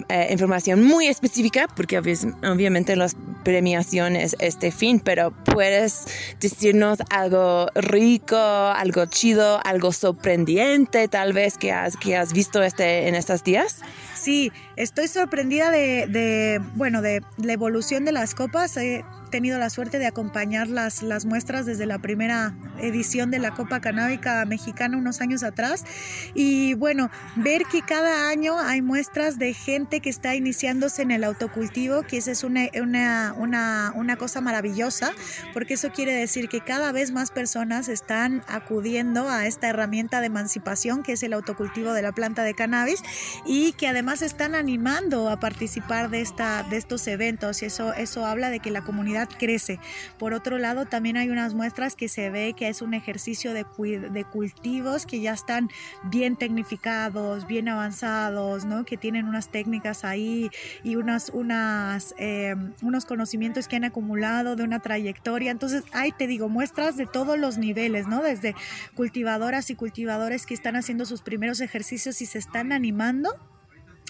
[0.09, 6.05] eh, información muy específica, porque obviamente las premiaciones este fin, pero puedes
[6.39, 13.07] decirnos algo rico, algo chido, algo sorprendente, tal vez que has, que has visto este,
[13.07, 13.81] en estos días.
[14.19, 18.75] Sí, estoy sorprendida de, de, bueno, de la evolución de las copas.
[18.75, 23.51] He tenido la suerte de acompañar las, las muestras desde la primera edición de la
[23.51, 25.85] Copa Canábica Mexicana unos años atrás.
[26.33, 31.23] Y bueno, ver que cada año hay muestras de gente que está iniciándose en el
[31.23, 35.11] autocultivo, que esa es una, una, una, una cosa maravillosa,
[35.53, 40.27] porque eso quiere decir que cada vez más personas están acudiendo a esta herramienta de
[40.27, 43.01] emancipación que es el autocultivo de la planta de cannabis
[43.45, 48.25] y que además están animando a participar de, esta, de estos eventos y eso, eso
[48.25, 49.79] habla de que la comunidad crece.
[50.17, 53.65] Por otro lado, también hay unas muestras que se ve que es un ejercicio de,
[54.11, 55.69] de cultivos que ya están
[56.03, 58.85] bien tecnificados, bien avanzados, ¿no?
[58.85, 60.49] que tienen unas técnicas ahí
[60.83, 65.51] y unas, unas, eh, unos conocimientos que han acumulado de una trayectoria.
[65.51, 68.21] Entonces, hay, te digo, muestras de todos los niveles, ¿no?
[68.21, 68.55] desde
[68.95, 73.37] cultivadoras y cultivadores que están haciendo sus primeros ejercicios y se están animando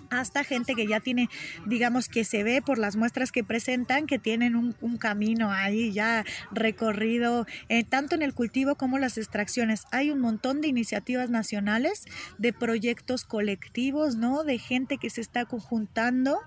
[0.09, 1.29] hasta gente que ya tiene,
[1.65, 6.25] digamos que se ve por las muestras que presentan, que tienen un, camino ahí ya
[6.51, 9.83] recorrido, eh, tanto en el cultivo como las extracciones.
[9.91, 12.05] Hay un montón de iniciativas nacionales,
[12.37, 14.43] de proyectos colectivos, ¿no?
[14.43, 16.39] De gente que se está conjuntando,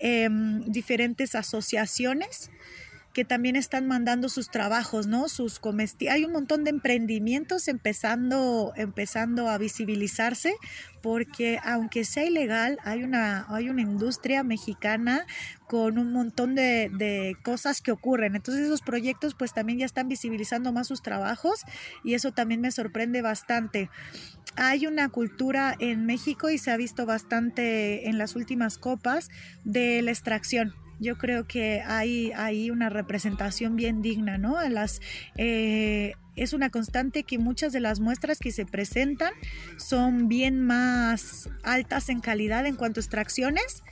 [0.00, 2.50] em, diferentes asociaciones
[3.18, 5.28] que también están mandando sus trabajos, ¿no?
[5.28, 6.14] Sus comestibles.
[6.14, 10.54] Hay un montón de emprendimientos empezando, empezando a visibilizarse
[11.02, 15.26] porque aunque sea ilegal, hay una, hay una industria mexicana
[15.66, 18.36] con un montón de, de, cosas que ocurren.
[18.36, 21.62] Entonces esos proyectos pues también ya están visibilizando más sus trabajos
[22.04, 23.90] y eso también me sorprende bastante.
[24.54, 29.28] Hay una cultura en México y se ha visto bastante en las últimas copas
[29.64, 34.60] de la extracción yo creo que hay, hay una representación bien digna, ¿no?
[34.68, 35.00] Las,
[35.36, 39.32] eh, es una constante que muchas de las muestras que se presentan
[39.76, 43.82] son bien más altas en calidad en cuanto a extracciones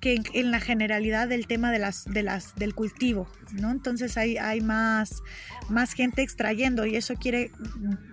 [0.00, 3.70] que en, la generalidad del tema de las, de las, del cultivo, ¿no?
[3.70, 5.22] Entonces hay, hay más,
[5.68, 7.50] más gente extrayendo y eso quiere,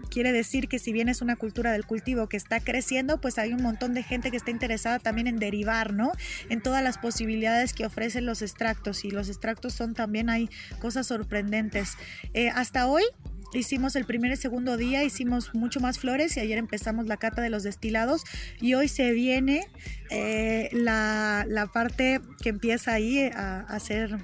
[0.07, 3.53] quiere decir que si bien es una cultura del cultivo que está creciendo, pues hay
[3.53, 6.11] un montón de gente que está interesada también en derivar, ¿no?
[6.49, 10.49] En todas las posibilidades que ofrecen los extractos y los extractos son también, hay
[10.79, 11.93] cosas sorprendentes.
[12.33, 13.03] Eh, hasta hoy
[13.53, 17.41] hicimos el primer y segundo día, hicimos mucho más flores y ayer empezamos la cata
[17.41, 18.23] de los destilados
[18.59, 19.67] y hoy se viene
[20.09, 24.17] eh, la, parte que empieza ahí a, hacer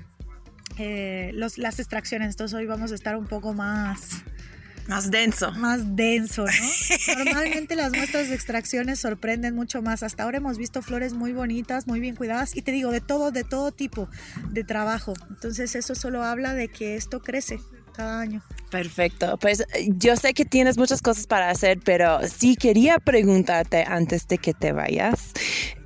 [0.77, 2.29] eh, las extracciones.
[2.29, 4.23] Entonces hoy vamos a estar un poco más...
[4.88, 5.51] Más denso.
[5.53, 7.17] Más denso, ¿no?
[7.17, 10.03] Normalmente las muestras de extracciones sorprenden mucho más.
[10.03, 13.31] Hasta ahora hemos visto flores muy bonitas, muy bien cuidadas y te digo, de todo,
[13.31, 14.09] de todo tipo
[14.49, 15.13] de trabajo.
[15.29, 17.59] Entonces eso solo habla de que esto crece
[17.93, 18.41] cada año.
[18.69, 19.38] Perfecto.
[19.38, 24.38] Pues yo sé que tienes muchas cosas para hacer, pero sí quería preguntarte antes de
[24.39, 25.31] que te vayas.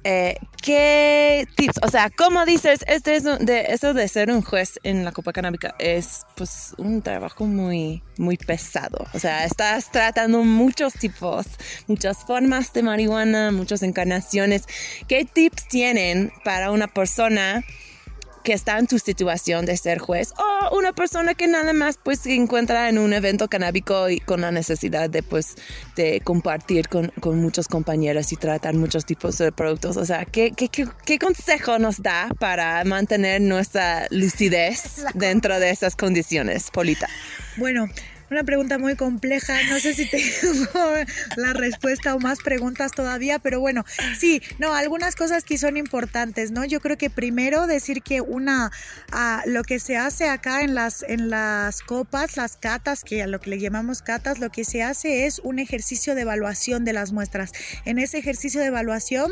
[0.09, 1.79] Eh, ¿Qué tips?
[1.81, 2.79] O sea, ¿cómo dices?
[2.87, 7.01] Este es de, eso de ser un juez en la Copa Canábica es pues un
[7.01, 9.05] trabajo muy, muy pesado.
[9.13, 11.47] O sea, estás tratando muchos tipos,
[11.87, 14.63] muchas formas de marihuana, muchas encarnaciones.
[15.09, 17.65] ¿Qué tips tienen para una persona?
[18.47, 22.21] Que está en tu situación de ser juez o una persona que nada más pues
[22.21, 25.55] se encuentra en un evento canábico y con la necesidad de pues
[25.97, 29.97] de compartir con, con muchos compañeros y tratar muchos tipos de productos.
[29.97, 35.69] O sea, ¿qué, qué, qué, qué consejo nos da para mantener nuestra lucidez dentro de
[35.69, 37.09] esas condiciones, Polita?
[37.57, 37.89] Bueno,
[38.29, 39.57] una pregunta muy compleja.
[39.69, 40.93] No sé si tengo
[41.35, 43.85] la respuesta o más preguntas todavía, pero bueno,
[44.17, 46.65] sí, no, algunas cosas que son importantes, ¿no?
[46.65, 48.71] Yo creo que primero decir que una,
[49.11, 53.27] a lo que se hace acá en las, en las copas, las catas, que a
[53.27, 56.93] lo que le llamamos catas, lo que se hace es un ejercicio de evaluación de
[56.93, 57.51] las muestras.
[57.85, 59.31] En ese ejercicio de evaluación,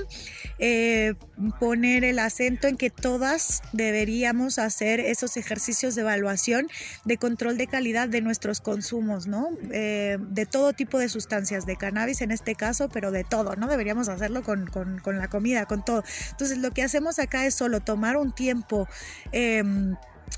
[0.59, 1.15] eh,
[1.59, 6.67] poner el acento en que todas deberíamos hacer esos ejercicios de evaluación
[7.03, 9.49] de control de calidad de nuestros consumos consumos, ¿no?
[9.71, 13.67] Eh, de todo tipo de sustancias, de cannabis en este caso, pero de todo, ¿no?
[13.67, 16.03] Deberíamos hacerlo con, con, la comida, con todo.
[16.29, 18.87] Entonces lo que hacemos acá es solo tomar un tiempo.
[19.31, 19.95] Em,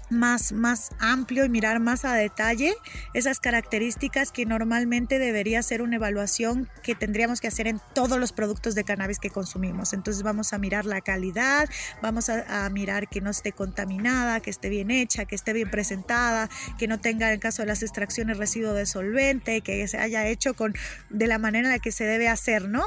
[0.09, 2.73] más, más amplio y mirar más a detalle
[3.13, 8.31] esas características que normalmente debería ser una evaluación que tendríamos que hacer en todos los
[8.31, 9.93] productos de cannabis que consumimos.
[9.93, 11.69] Entonces vamos a mirar la calidad,
[12.01, 16.49] vamos a, mirar que no esté contaminada, que esté bien hecha, que esté bien presentada,
[16.77, 20.53] que no tenga en caso de las extracciones residuo de solvente, que se haya hecho
[20.53, 20.73] con
[21.09, 22.83] de la manera en la que se debe hacer, ¿no?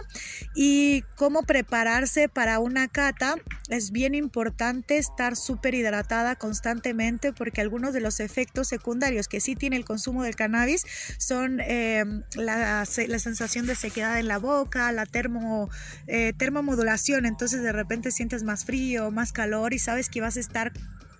[0.55, 3.37] Y cómo prepararse para una cata
[3.69, 9.57] es bien importante estar súper hidratada constantemente porque algunos de los efectos secundarios que sí
[9.57, 10.85] tiene el consumo del cannabis
[11.19, 12.05] son eh,
[12.35, 15.69] la, sensación de sequedad en la boca, la termo,
[16.07, 20.41] eh, termomodulación, entonces de repente sientes más frío, más calor y sabes que vas a
[20.41, 20.73] estar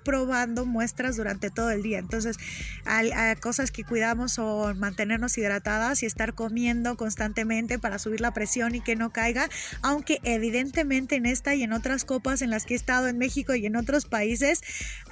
[0.05, 1.99] probando muestras durante todo el día.
[1.99, 2.37] Entonces,
[2.85, 8.75] hay, cosas que cuidamos o mantenernos hidratadas y estar comiendo constantemente para subir la presión
[8.75, 9.49] y que no caiga,
[9.83, 13.55] aunque evidentemente en esta y en otras copas en las que he estado en México
[13.55, 14.61] y en otros países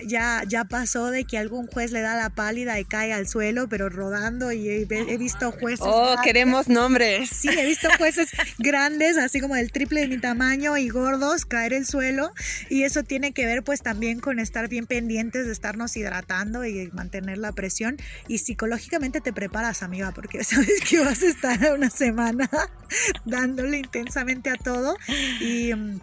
[0.05, 3.69] ya, ya pasó de que algún juez le da la pálida y cae al suelo,
[3.69, 5.87] pero rodando y he, visto jueces.
[5.89, 7.31] Oh, queremos nombres.
[7.31, 8.29] Sí, he visto jueces
[8.59, 12.33] grandes, así como del triple de mi tamaño y gordos caer el suelo
[12.69, 16.91] y eso tiene que ver pues también con estar bien pendientes de estarnos hidratando y
[16.93, 17.97] mantener la presión.
[18.29, 22.49] Y psicológicamente te preparas, amiga, porque sabes que vas a estar una semana
[23.25, 24.97] dándole intensamente a todo.
[25.41, 26.01] Y mm,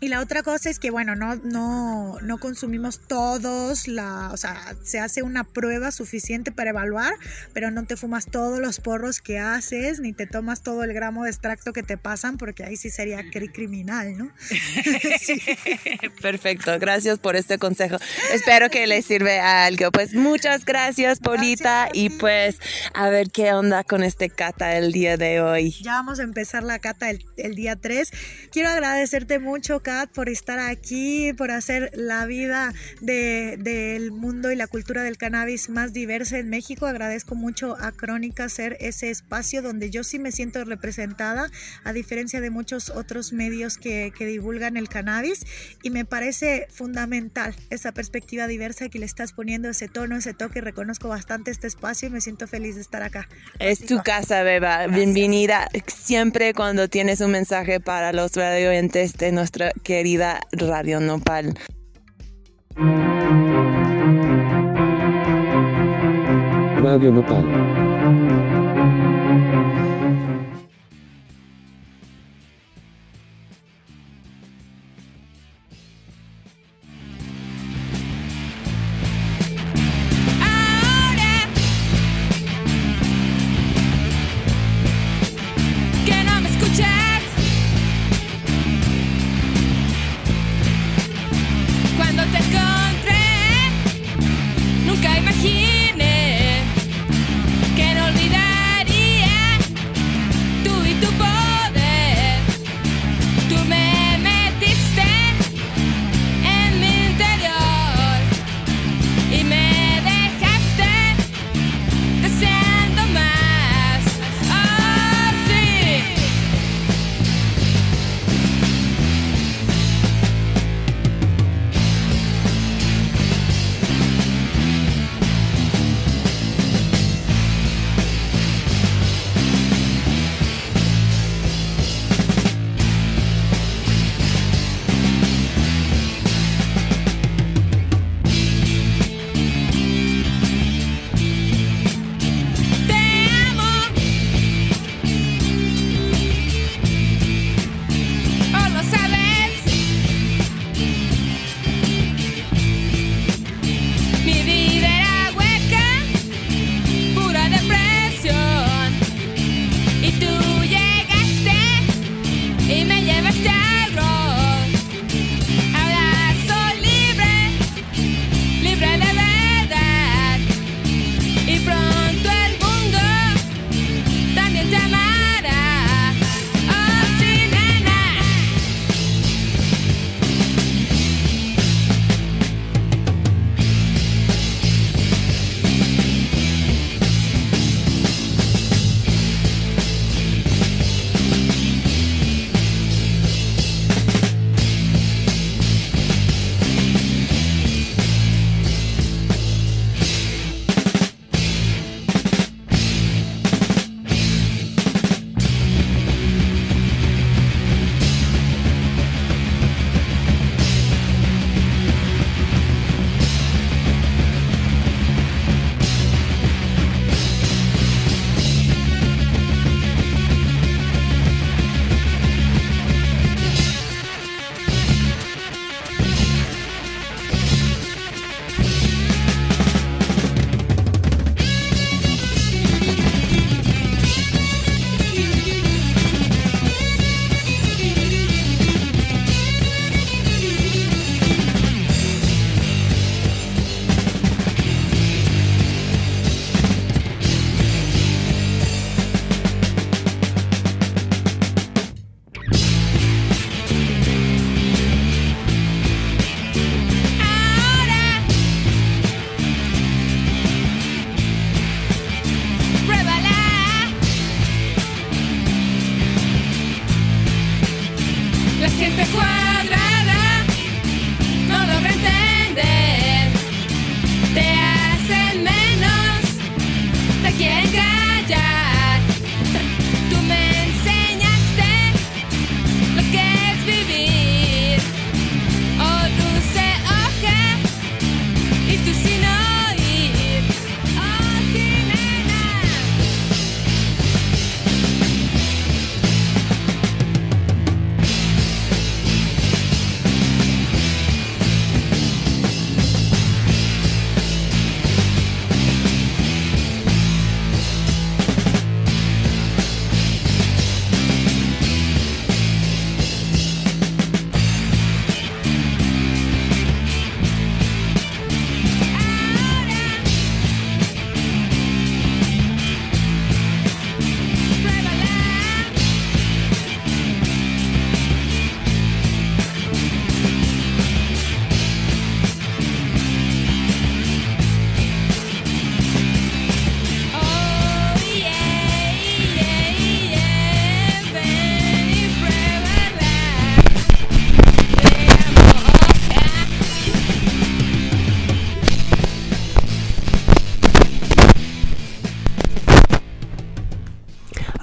[0.00, 4.74] y la otra cosa es que, bueno, no, no, no consumimos todos, la, o sea,
[4.82, 7.14] se hace una prueba suficiente para evaluar,
[7.52, 11.24] pero no te fumas todos los porros que haces, ni te tomas todo el gramo
[11.24, 14.30] de extracto que te pasan, porque ahí sí sería criminal, ¿no?
[16.22, 17.96] Perfecto, gracias por este consejo.
[18.32, 19.90] Espero que les sirve algo.
[19.90, 22.58] Pues muchas gracias, Polita, y pues
[22.94, 25.72] a ver qué onda con este cata el día de hoy.
[25.82, 28.10] Ya vamos a empezar la cata el, el día 3.
[28.52, 29.82] Quiero agradecerte mucho,
[30.12, 35.94] por estar aquí, por hacer la vida del mundo y la cultura del cannabis más
[35.94, 36.86] diversa en México.
[36.86, 41.50] Agradezco mucho a Crónica ser ese espacio donde yo sí me siento representada,
[41.84, 45.46] a diferencia de muchos otros medios que, que divulgan el cannabis.
[45.82, 50.60] Y me parece fundamental esa perspectiva diversa que le estás poniendo, ese tono, ese toque.
[50.60, 53.26] Reconozco bastante este espacio y me siento feliz de estar acá.
[53.58, 54.86] Es tu casa, Beba.
[54.86, 55.68] Bienvenida.
[55.86, 61.54] Siempre cuando tienes un mensaje para los radioentes de nuestra querida Radio Nopal.
[66.82, 67.77] Radio Nopal.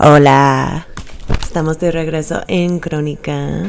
[0.08, 0.86] Hola,
[1.42, 3.64] estamos de regreso en Crónica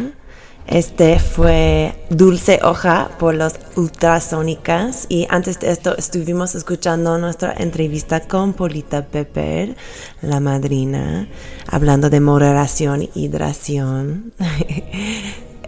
[0.67, 5.07] Este fue Dulce Hoja por los Ultrasónicas.
[5.09, 9.77] Y antes de esto estuvimos escuchando nuestra entrevista con Polita Pepper,
[10.21, 11.27] la madrina,
[11.69, 14.35] hablando de moderación y hidratación.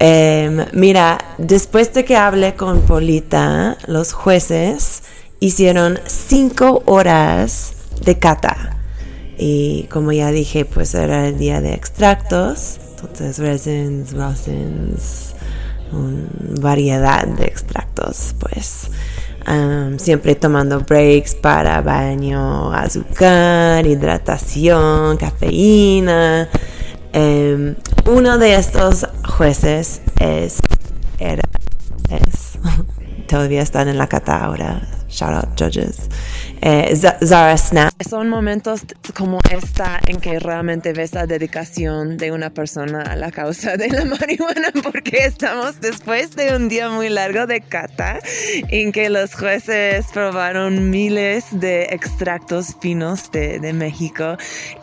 [0.00, 5.02] Em, mira, después de que hablé con Polita, los jueces
[5.40, 7.72] hicieron cinco horas
[8.04, 8.77] de cata.
[9.38, 12.80] Y como ya dije, pues era el día de extractos.
[12.90, 15.34] Entonces, resins, rosins,
[16.60, 18.90] variedad de extractos, pues.
[19.98, 26.48] Siempre tomando breaks para baño, azúcar, hidratación, cafeína.
[27.12, 27.76] Em,
[28.06, 30.58] uno de estos jueces es,
[33.28, 34.82] todavía están en la cata ahora.
[35.08, 36.10] Shout out judges.
[36.60, 37.92] Eh, Zara Snap.
[38.08, 38.82] Son momentos
[39.16, 43.88] como esta en que realmente ves la dedicación de una persona a la causa de
[43.88, 48.18] la marihuana porque estamos después de un día muy largo de cata
[48.68, 54.36] en que los jueces probaron miles de extractos finos de, de México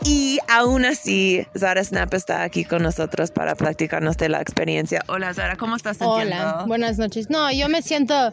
[0.04, 5.04] y aún así Zara Snap está aquí con nosotros para platicarnos de la experiencia.
[5.08, 6.36] Hola Zara, ¿cómo estás sintiendo?
[6.36, 7.30] Hola, buenas noches.
[7.30, 8.32] No, yo me siento,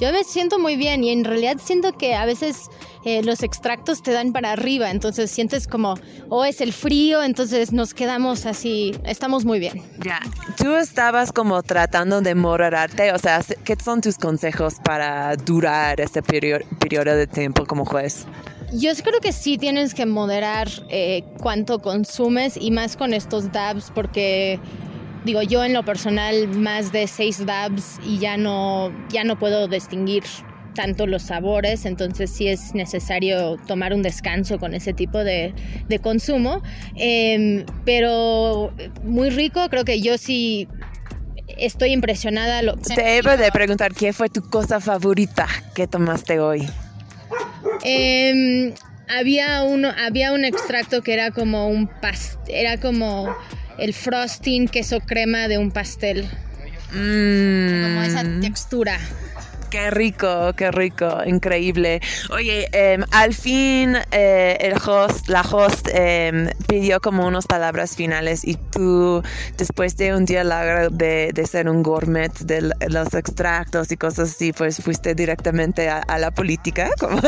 [0.00, 2.68] yo me siento muy bien y en realidad siento que a veces
[3.04, 5.94] eh, los extractos te dan para arriba, entonces sientes como,
[6.28, 9.82] o es el frío, entonces nos quedamos así, estamos muy bien.
[10.04, 10.20] Ya,
[10.56, 16.22] tú estabas como tratando de moderarte, o sea, ¿qué son tus consejos para durar este
[16.22, 18.26] perio- periodo de tiempo como juez?
[18.72, 23.90] Yo creo que sí tienes que moderar eh, cuánto consumes y más con estos dabs
[23.94, 24.58] porque
[25.24, 29.68] digo yo en lo personal más de seis dabs y ya no ya no puedo
[29.68, 30.24] distinguir
[30.74, 35.54] tanto los sabores, entonces sí es necesario tomar un descanso con ese tipo de,
[35.88, 36.62] de consumo.
[36.96, 40.68] Em, pero muy rico, creo que yo sí
[41.58, 42.62] estoy impresionada.
[42.62, 46.66] Lo, Te iba de preguntar, ¿qué fue tu cosa favorita que tomaste hoy?
[47.84, 48.72] Em,
[49.08, 53.34] había uno, había un extracto que era como un pastel, era como
[53.78, 56.28] el frosting queso crema de un pastel,
[56.88, 58.98] como esa Mm, textura.
[59.72, 62.02] Qué rico, qué rico, increíble.
[62.30, 68.44] Oye, em, al fin eh, el host, la host em, pidió como unas palabras finales
[68.44, 69.22] y tú,
[69.56, 74.32] después de un día largo de, de ser un gourmet de los extractos y cosas
[74.32, 76.90] así, pues fuiste directamente a, a la política.
[77.02, 77.20] Como,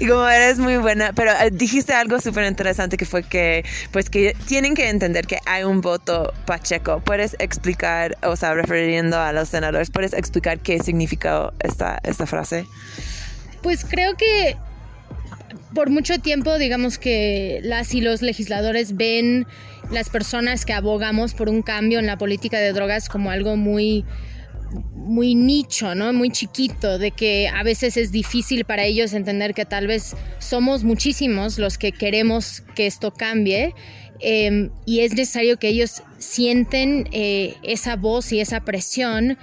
[0.00, 4.10] y como eres muy buena, pero eh, dijiste algo súper interesante que fue que, pues
[4.10, 7.00] que tienen que entender que hay un voto Pacheco.
[7.00, 12.66] ¿Puedes explicar, o sea, refiriendo a los senadores, ¿puedes explicar qué significa esta, esta frase?
[13.62, 14.56] Pues creo que
[15.74, 19.46] por mucho tiempo, digamos que las y los legisladores ven
[19.90, 24.04] las personas que abogamos por un cambio en la política de drogas como algo muy
[24.94, 26.12] muy nicho, ¿no?
[26.12, 30.82] Muy chiquito, de que a veces es difícil para ellos entender que tal vez somos
[30.82, 33.74] muchísimos los que queremos que esto cambie
[34.20, 39.38] eh, y es necesario que ellos sienten eh, esa voz y esa presión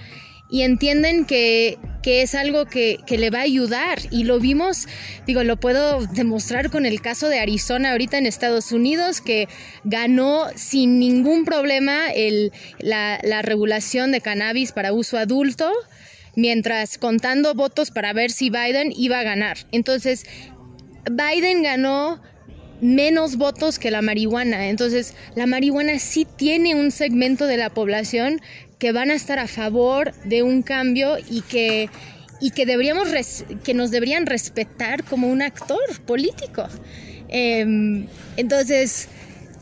[0.53, 3.97] y entienden que, que es algo que, que, le va a ayudar.
[4.11, 4.87] Y lo vimos,
[5.25, 9.47] digo, lo puedo demostrar con el caso de Arizona ahorita en Estados Unidos, que
[9.83, 15.71] ganó sin ningún problema el, la, la regulación de cannabis para uso adulto,
[16.35, 19.57] mientras contando votos para ver si Biden iba a ganar.
[19.71, 20.27] Entonces,
[21.09, 22.21] Biden ganó
[22.79, 24.67] menos votos que la marihuana.
[24.67, 28.39] Entonces, la marihuana sí tiene un segmento de la población
[28.83, 31.89] que van a estar a favor de un cambio y que,
[32.41, 33.07] y que, deberíamos
[33.63, 36.67] que nos deberían respetar como un actor político.
[37.29, 38.05] Eh,
[38.35, 39.07] entonces,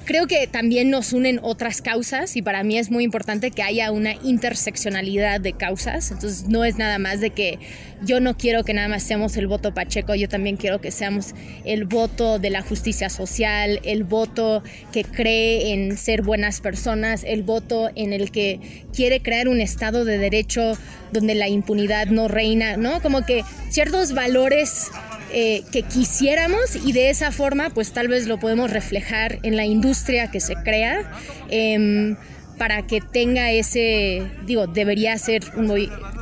[0.06, 3.92] creo que también nos unen otras causas y para mí es muy importante que haya
[3.92, 6.12] una interseccionalidad de causas.
[6.12, 7.60] Entonces no es nada más de que
[8.04, 11.36] yo no quiero que nada más seamos el voto Pacheco, yo también quiero que seamos
[11.66, 17.44] el voto de la justicia social, el voto que cree en ser buenas personas, el
[17.44, 18.60] voto en el que
[18.94, 20.78] quiere crear un estado de derecho
[21.12, 23.02] donde la impunidad no reina, ¿no?
[23.02, 24.90] Como que ciertos valores
[25.34, 29.66] eh, que quisiéramos y de esa forma pues tal vez lo podemos reflejar en la
[29.66, 31.12] industria que se crea
[31.50, 32.16] eh,
[32.62, 35.72] para que tenga ese, digo, debería ser un,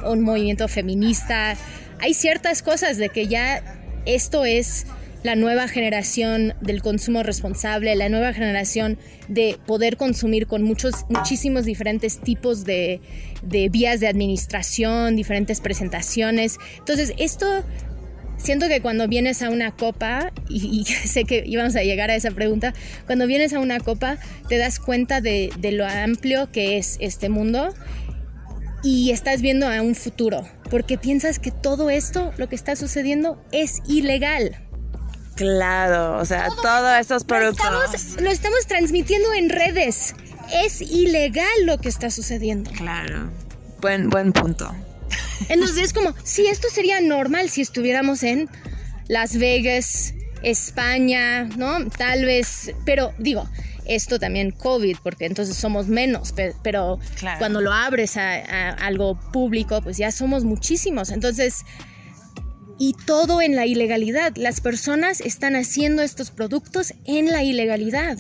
[0.06, 1.58] un movimiento feminista.
[2.00, 3.62] Hay ciertas cosas de que ya
[4.06, 4.86] esto es
[5.24, 8.98] la nueva generación del consumo responsable, la nueva generación
[9.28, 13.02] de poder consumir con muchos, muchísimos diferentes tipos de,
[13.42, 16.58] de vías de administración, diferentes presentaciones.
[16.78, 17.66] Entonces, esto
[18.40, 22.16] siento que cuando vienes a una copa, y, y sé que íbamos a llegar a
[22.16, 22.74] esa pregunta,
[23.06, 24.18] cuando vienes a una copa
[24.48, 27.74] te das cuenta de, de lo amplio que es este mundo
[28.84, 33.44] y estás viendo a un futuro, porque piensas que todo esto, lo que está sucediendo,
[33.52, 34.58] es ilegal.
[35.36, 37.66] Claro, o sea, todos esos Lo productos.
[37.94, 40.14] estamos, lo estamos transmitiendo en redes.
[40.52, 42.72] Es ilegal lo que está sucediendo.
[42.72, 43.30] Claro.
[43.82, 44.74] Buen, buen punto.
[45.50, 48.50] Entonces es como, si esto sería normal si estuviéramos en
[49.08, 51.86] Las Vegas, España, ¿no?
[51.90, 53.50] Tal vez, pero digo,
[53.86, 57.40] esto también COVID, porque entonces somos menos, pe- pero Claro.
[57.40, 61.10] cuando lo abres a, a algo público, pues ya somos muchísimos.
[61.10, 61.64] Entonces,
[62.78, 64.34] y todo en la ilegalidad.
[64.38, 68.18] Las personas están haciendo estos productos en la ilegalidad.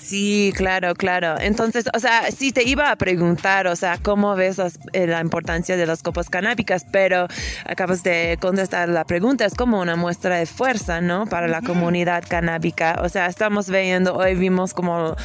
[0.00, 1.34] Sí, claro, claro.
[1.40, 5.20] Entonces, o sea, sí te iba a preguntar, o sea, cómo ves las- eh, la
[5.20, 7.26] importancia de las copas canábicas, pero
[7.66, 9.44] acabas de contestar la pregunta.
[9.44, 11.26] Es como una muestra de fuerza, ¿no?
[11.26, 13.00] Para la comunidad canábica.
[13.02, 15.16] O sea, estamos viendo, hoy vimos como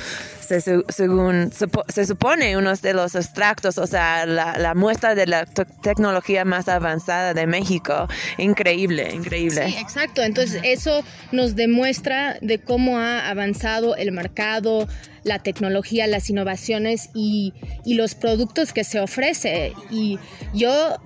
[0.43, 1.51] se, según
[1.87, 6.67] se supone unos de los extractos, o sea, la, muestra de la te- tecnología más
[6.67, 8.07] avanzada de México.
[8.37, 9.67] Increíble, increíble.
[9.69, 10.21] Sí, exacto.
[10.21, 14.87] Entonces eso nos demuestra de cómo ha avanzado el mercado,
[15.23, 17.53] la tecnología, las innovaciones y,
[17.85, 19.73] y los productos que se ofrece.
[19.89, 20.19] Y
[20.53, 20.97] yo,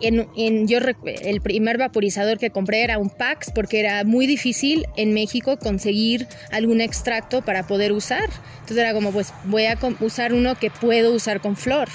[0.00, 5.12] en, yo el primer vaporizador que compré era un Pax porque era muy difícil en
[5.12, 8.28] México conseguir algún extracto para poder usar.
[8.54, 11.88] Entonces era como, pues voy a usar uno que puedo usar con flor.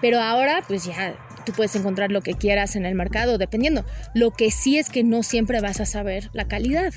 [0.00, 1.16] Pero ahora, pues ya
[1.46, 3.86] tú puedes encontrar lo que quieras en el mercado, dependiendo.
[4.14, 6.92] Lo que sí es que no siempre vas a saber la calidad.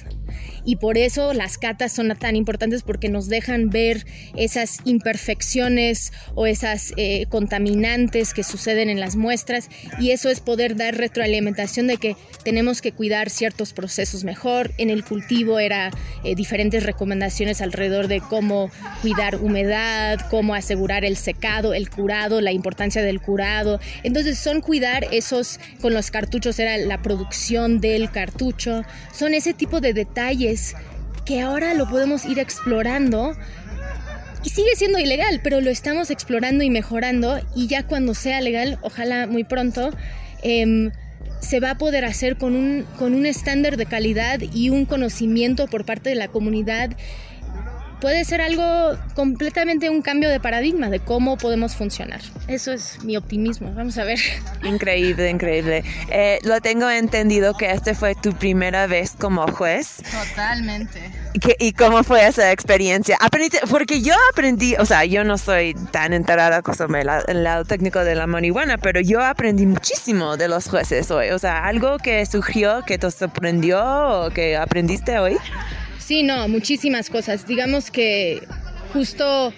[0.66, 6.48] Y por eso las catas son tan importantes porque nos dejan ver esas imperfecciones o
[6.48, 9.70] esas eh, contaminantes que suceden en las muestras.
[10.00, 14.72] Y eso es poder dar retroalimentación de que tenemos que cuidar ciertos procesos mejor.
[14.78, 15.92] En el cultivo era
[16.24, 18.72] eh, diferentes recomendaciones alrededor de cómo
[19.02, 23.80] cuidar humedad, cómo asegurar el secado, el curado, la importancia del curado.
[24.04, 28.84] Entonces son cuidar esos, con los cartuchos era la producción del cartucho,
[29.14, 30.76] son ese tipo de detalles
[31.26, 33.36] que ahora lo podemos ir explorando.
[34.44, 38.80] Y sigue siendo ilegal, pero lo estamos explorando y mejorando y ya cuando sea legal,
[38.82, 39.92] ojalá muy pronto,
[40.44, 40.92] em,
[41.42, 45.68] se va a poder hacer con un, con un estándar de calidad y un conocimiento
[45.68, 46.92] por parte de la comunidad.
[48.02, 52.22] Puede ser algo completamente un cambio de paradigma de cómo podemos funcionar.
[52.48, 53.74] Eso es mi optimismo.
[53.74, 54.20] Vamos a ver.
[54.64, 55.84] Increíble, increíble.
[56.10, 59.98] Eh, lo tengo entendido que este fue tu primera vez como juez.
[60.30, 61.12] Totalmente.
[61.42, 63.18] ¿Qué- ¿Y cómo fue esa experiencia?
[63.20, 67.66] Aprendiste, porque yo aprendí, o sea, yo no soy tan enterada sobre la- el lado
[67.66, 71.32] técnico de la marihuana, pero yo aprendí muchísimo de los jueces hoy.
[71.32, 75.38] O sea, algo que surgió, que te sorprendió o que aprendiste hoy.
[76.10, 77.46] Sí, no, muchísimas cosas.
[77.46, 78.42] Digamos que
[78.94, 79.54] justo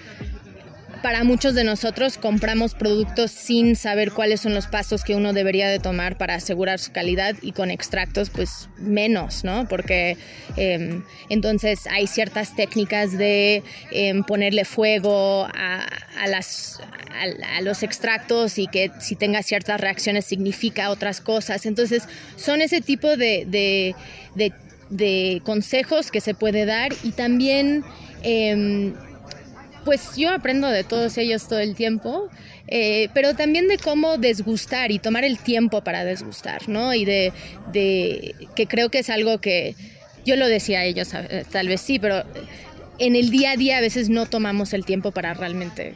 [1.01, 5.69] para muchos de nosotros compramos productos sin saber cuáles son los pasos que uno debería
[5.69, 9.65] de tomar para asegurar su calidad y con extractos pues menos, ¿no?
[9.69, 10.17] Porque
[10.57, 15.87] eh, entonces hay ciertas técnicas de eh, ponerle fuego a,
[16.19, 16.81] a las,
[17.55, 21.65] a los extractos y que si tenga ciertas reacciones significa otras cosas.
[21.65, 22.03] Entonces
[22.35, 23.95] son ese tipo de, de,
[24.35, 24.51] de
[24.91, 27.83] de consejos que se puede dar y también
[28.21, 28.93] eh,
[29.83, 32.29] pues yo aprendo de todos ellos todo el tiempo,
[32.67, 36.93] eh, pero también de cómo desgustar y tomar el tiempo para desgustar, ¿no?
[36.93, 37.33] Y de,
[37.71, 39.75] de que creo que es algo que
[40.25, 42.23] yo lo decía a ellos, eh, tal vez sí, pero
[42.99, 45.95] en el día a día a veces no tomamos el tiempo para realmente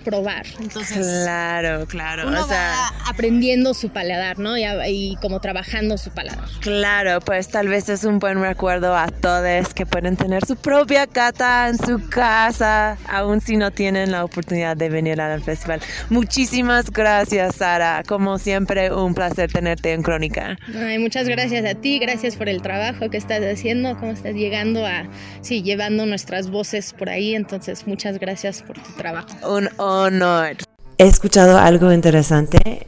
[0.00, 0.46] probar.
[0.60, 2.28] Entonces, Claro, claro.
[2.28, 4.56] uno o sea, va aprendiendo su paladar, ¿no?
[4.56, 6.44] Y, y como trabajando su paladar.
[6.60, 11.06] Claro, pues tal vez es un buen recuerdo a todos que pueden tener su propia
[11.06, 15.80] cata en su casa, aun si no tienen la oportunidad de venir al festival.
[16.10, 18.02] Muchísimas gracias, Sara.
[18.06, 20.58] Como siempre, un placer tenerte en Crónica.
[20.74, 24.86] Ay, muchas gracias a ti, gracias por el trabajo que estás haciendo, cómo estás llegando
[24.86, 25.04] a,
[25.40, 29.28] sí, llevando nuestras voces por ahí, entonces muchas gracias por tu trabajo.
[29.48, 30.56] Un honor.
[30.98, 32.86] He escuchado algo interesante.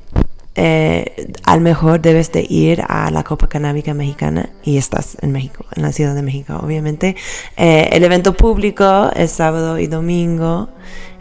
[0.55, 5.65] Eh, al mejor debes de ir a la Copa Canábica Mexicana y estás en México,
[5.75, 7.17] en la Ciudad de México, obviamente.
[7.57, 10.69] Eh, el evento público es sábado y domingo.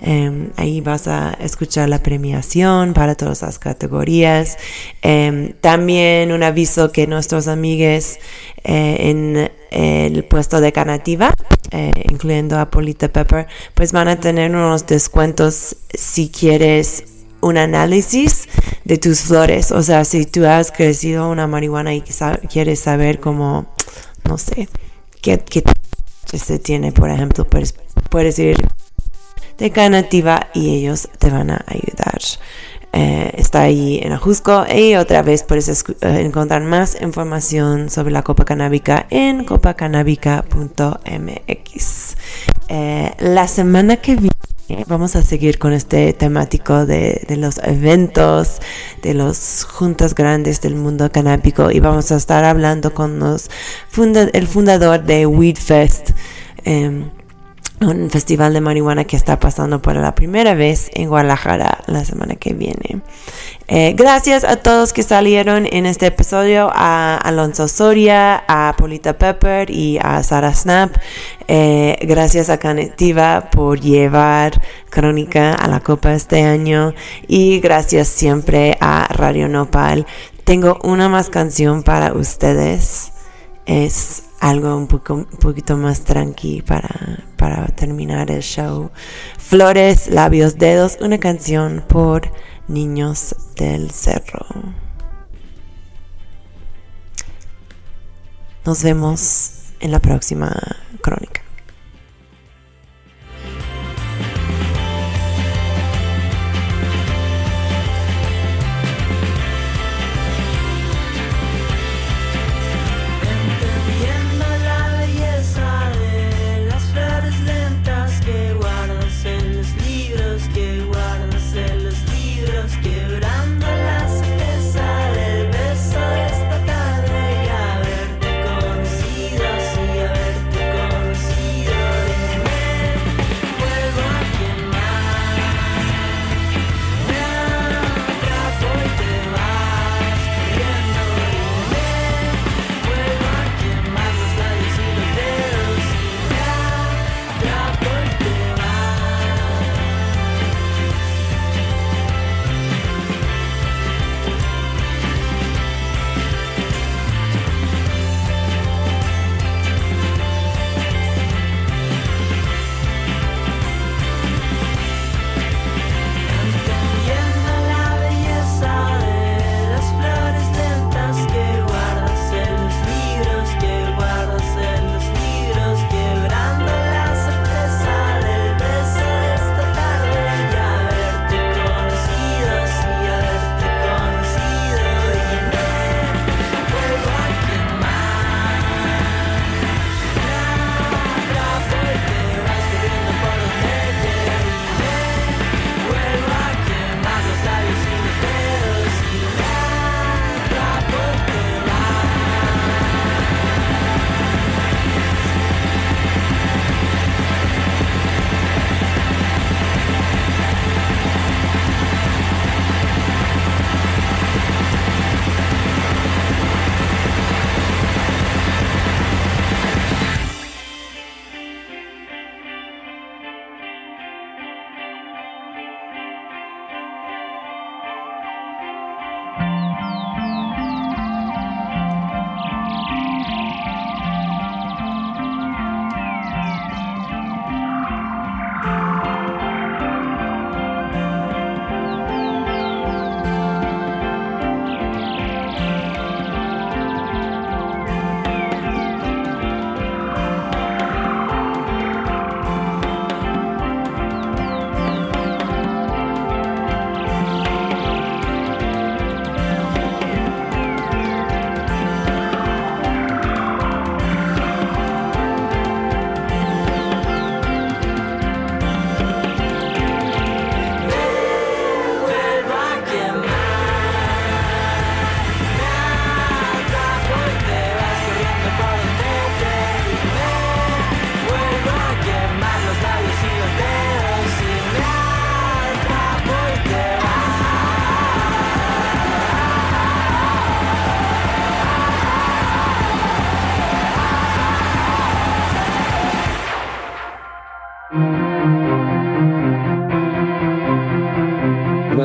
[0.01, 4.57] Eh, ahí vas a escuchar la premiación para todas las categorías.
[5.01, 8.19] Eh, también un aviso que nuestros amigues
[8.63, 11.33] eh, en el puesto de Canativa,
[11.71, 17.05] eh, incluyendo a Polita Pepper, pues van a tener unos descuentos si quieres
[17.39, 18.47] un análisis
[18.83, 19.71] de tus flores.
[19.71, 23.65] O sea, si tú has crecido una marihuana y quieres saber cómo,
[24.25, 24.67] no sé,
[25.21, 25.41] qué,
[26.25, 27.73] se tiene, por ejemplo, puedes,
[28.09, 28.57] puedes ir
[29.62, 32.20] de Canativa y ellos te van a ayudar.
[32.93, 38.24] Eh, está ahí en Ajusco y otra vez puedes eh, encontrar más información sobre la
[38.24, 42.16] copa canábica en copacanábica.mx.
[42.70, 44.32] Eh, la semana que viene
[44.88, 48.62] vamos a seguir con este temático de, los eventos,
[49.03, 53.51] de los juntas grandes del mundo canábico y vamos a estar hablando con los
[54.34, 56.14] el fundador de Weed Fest.
[56.64, 57.12] em,
[57.82, 62.36] un festival de marihuana que está pasando por la primera vez en Guadalajara la semana
[62.36, 63.01] que viene.
[63.67, 69.69] Eh, gracias a todos que salieron en este episodio, a Alonso Soria, a Polita Pepper
[69.69, 70.95] y a Sara Snap.
[71.47, 76.93] Eh, gracias a Canetiva por llevar Crónica a la Copa este año
[77.27, 80.05] y gracias siempre a Radio Nopal.
[80.43, 83.11] Tengo una más canción para ustedes
[83.65, 88.89] es algo un, poco, un poquito más tranqui para, para terminar el show.
[89.37, 92.31] Flores, labios, dedos, una canción por
[92.67, 94.45] Niños del Cerro.
[98.65, 100.55] Nos vemos en la próxima
[101.01, 101.40] crónica.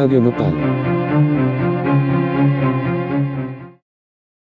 [0.07, 0.56] Radio Nopal.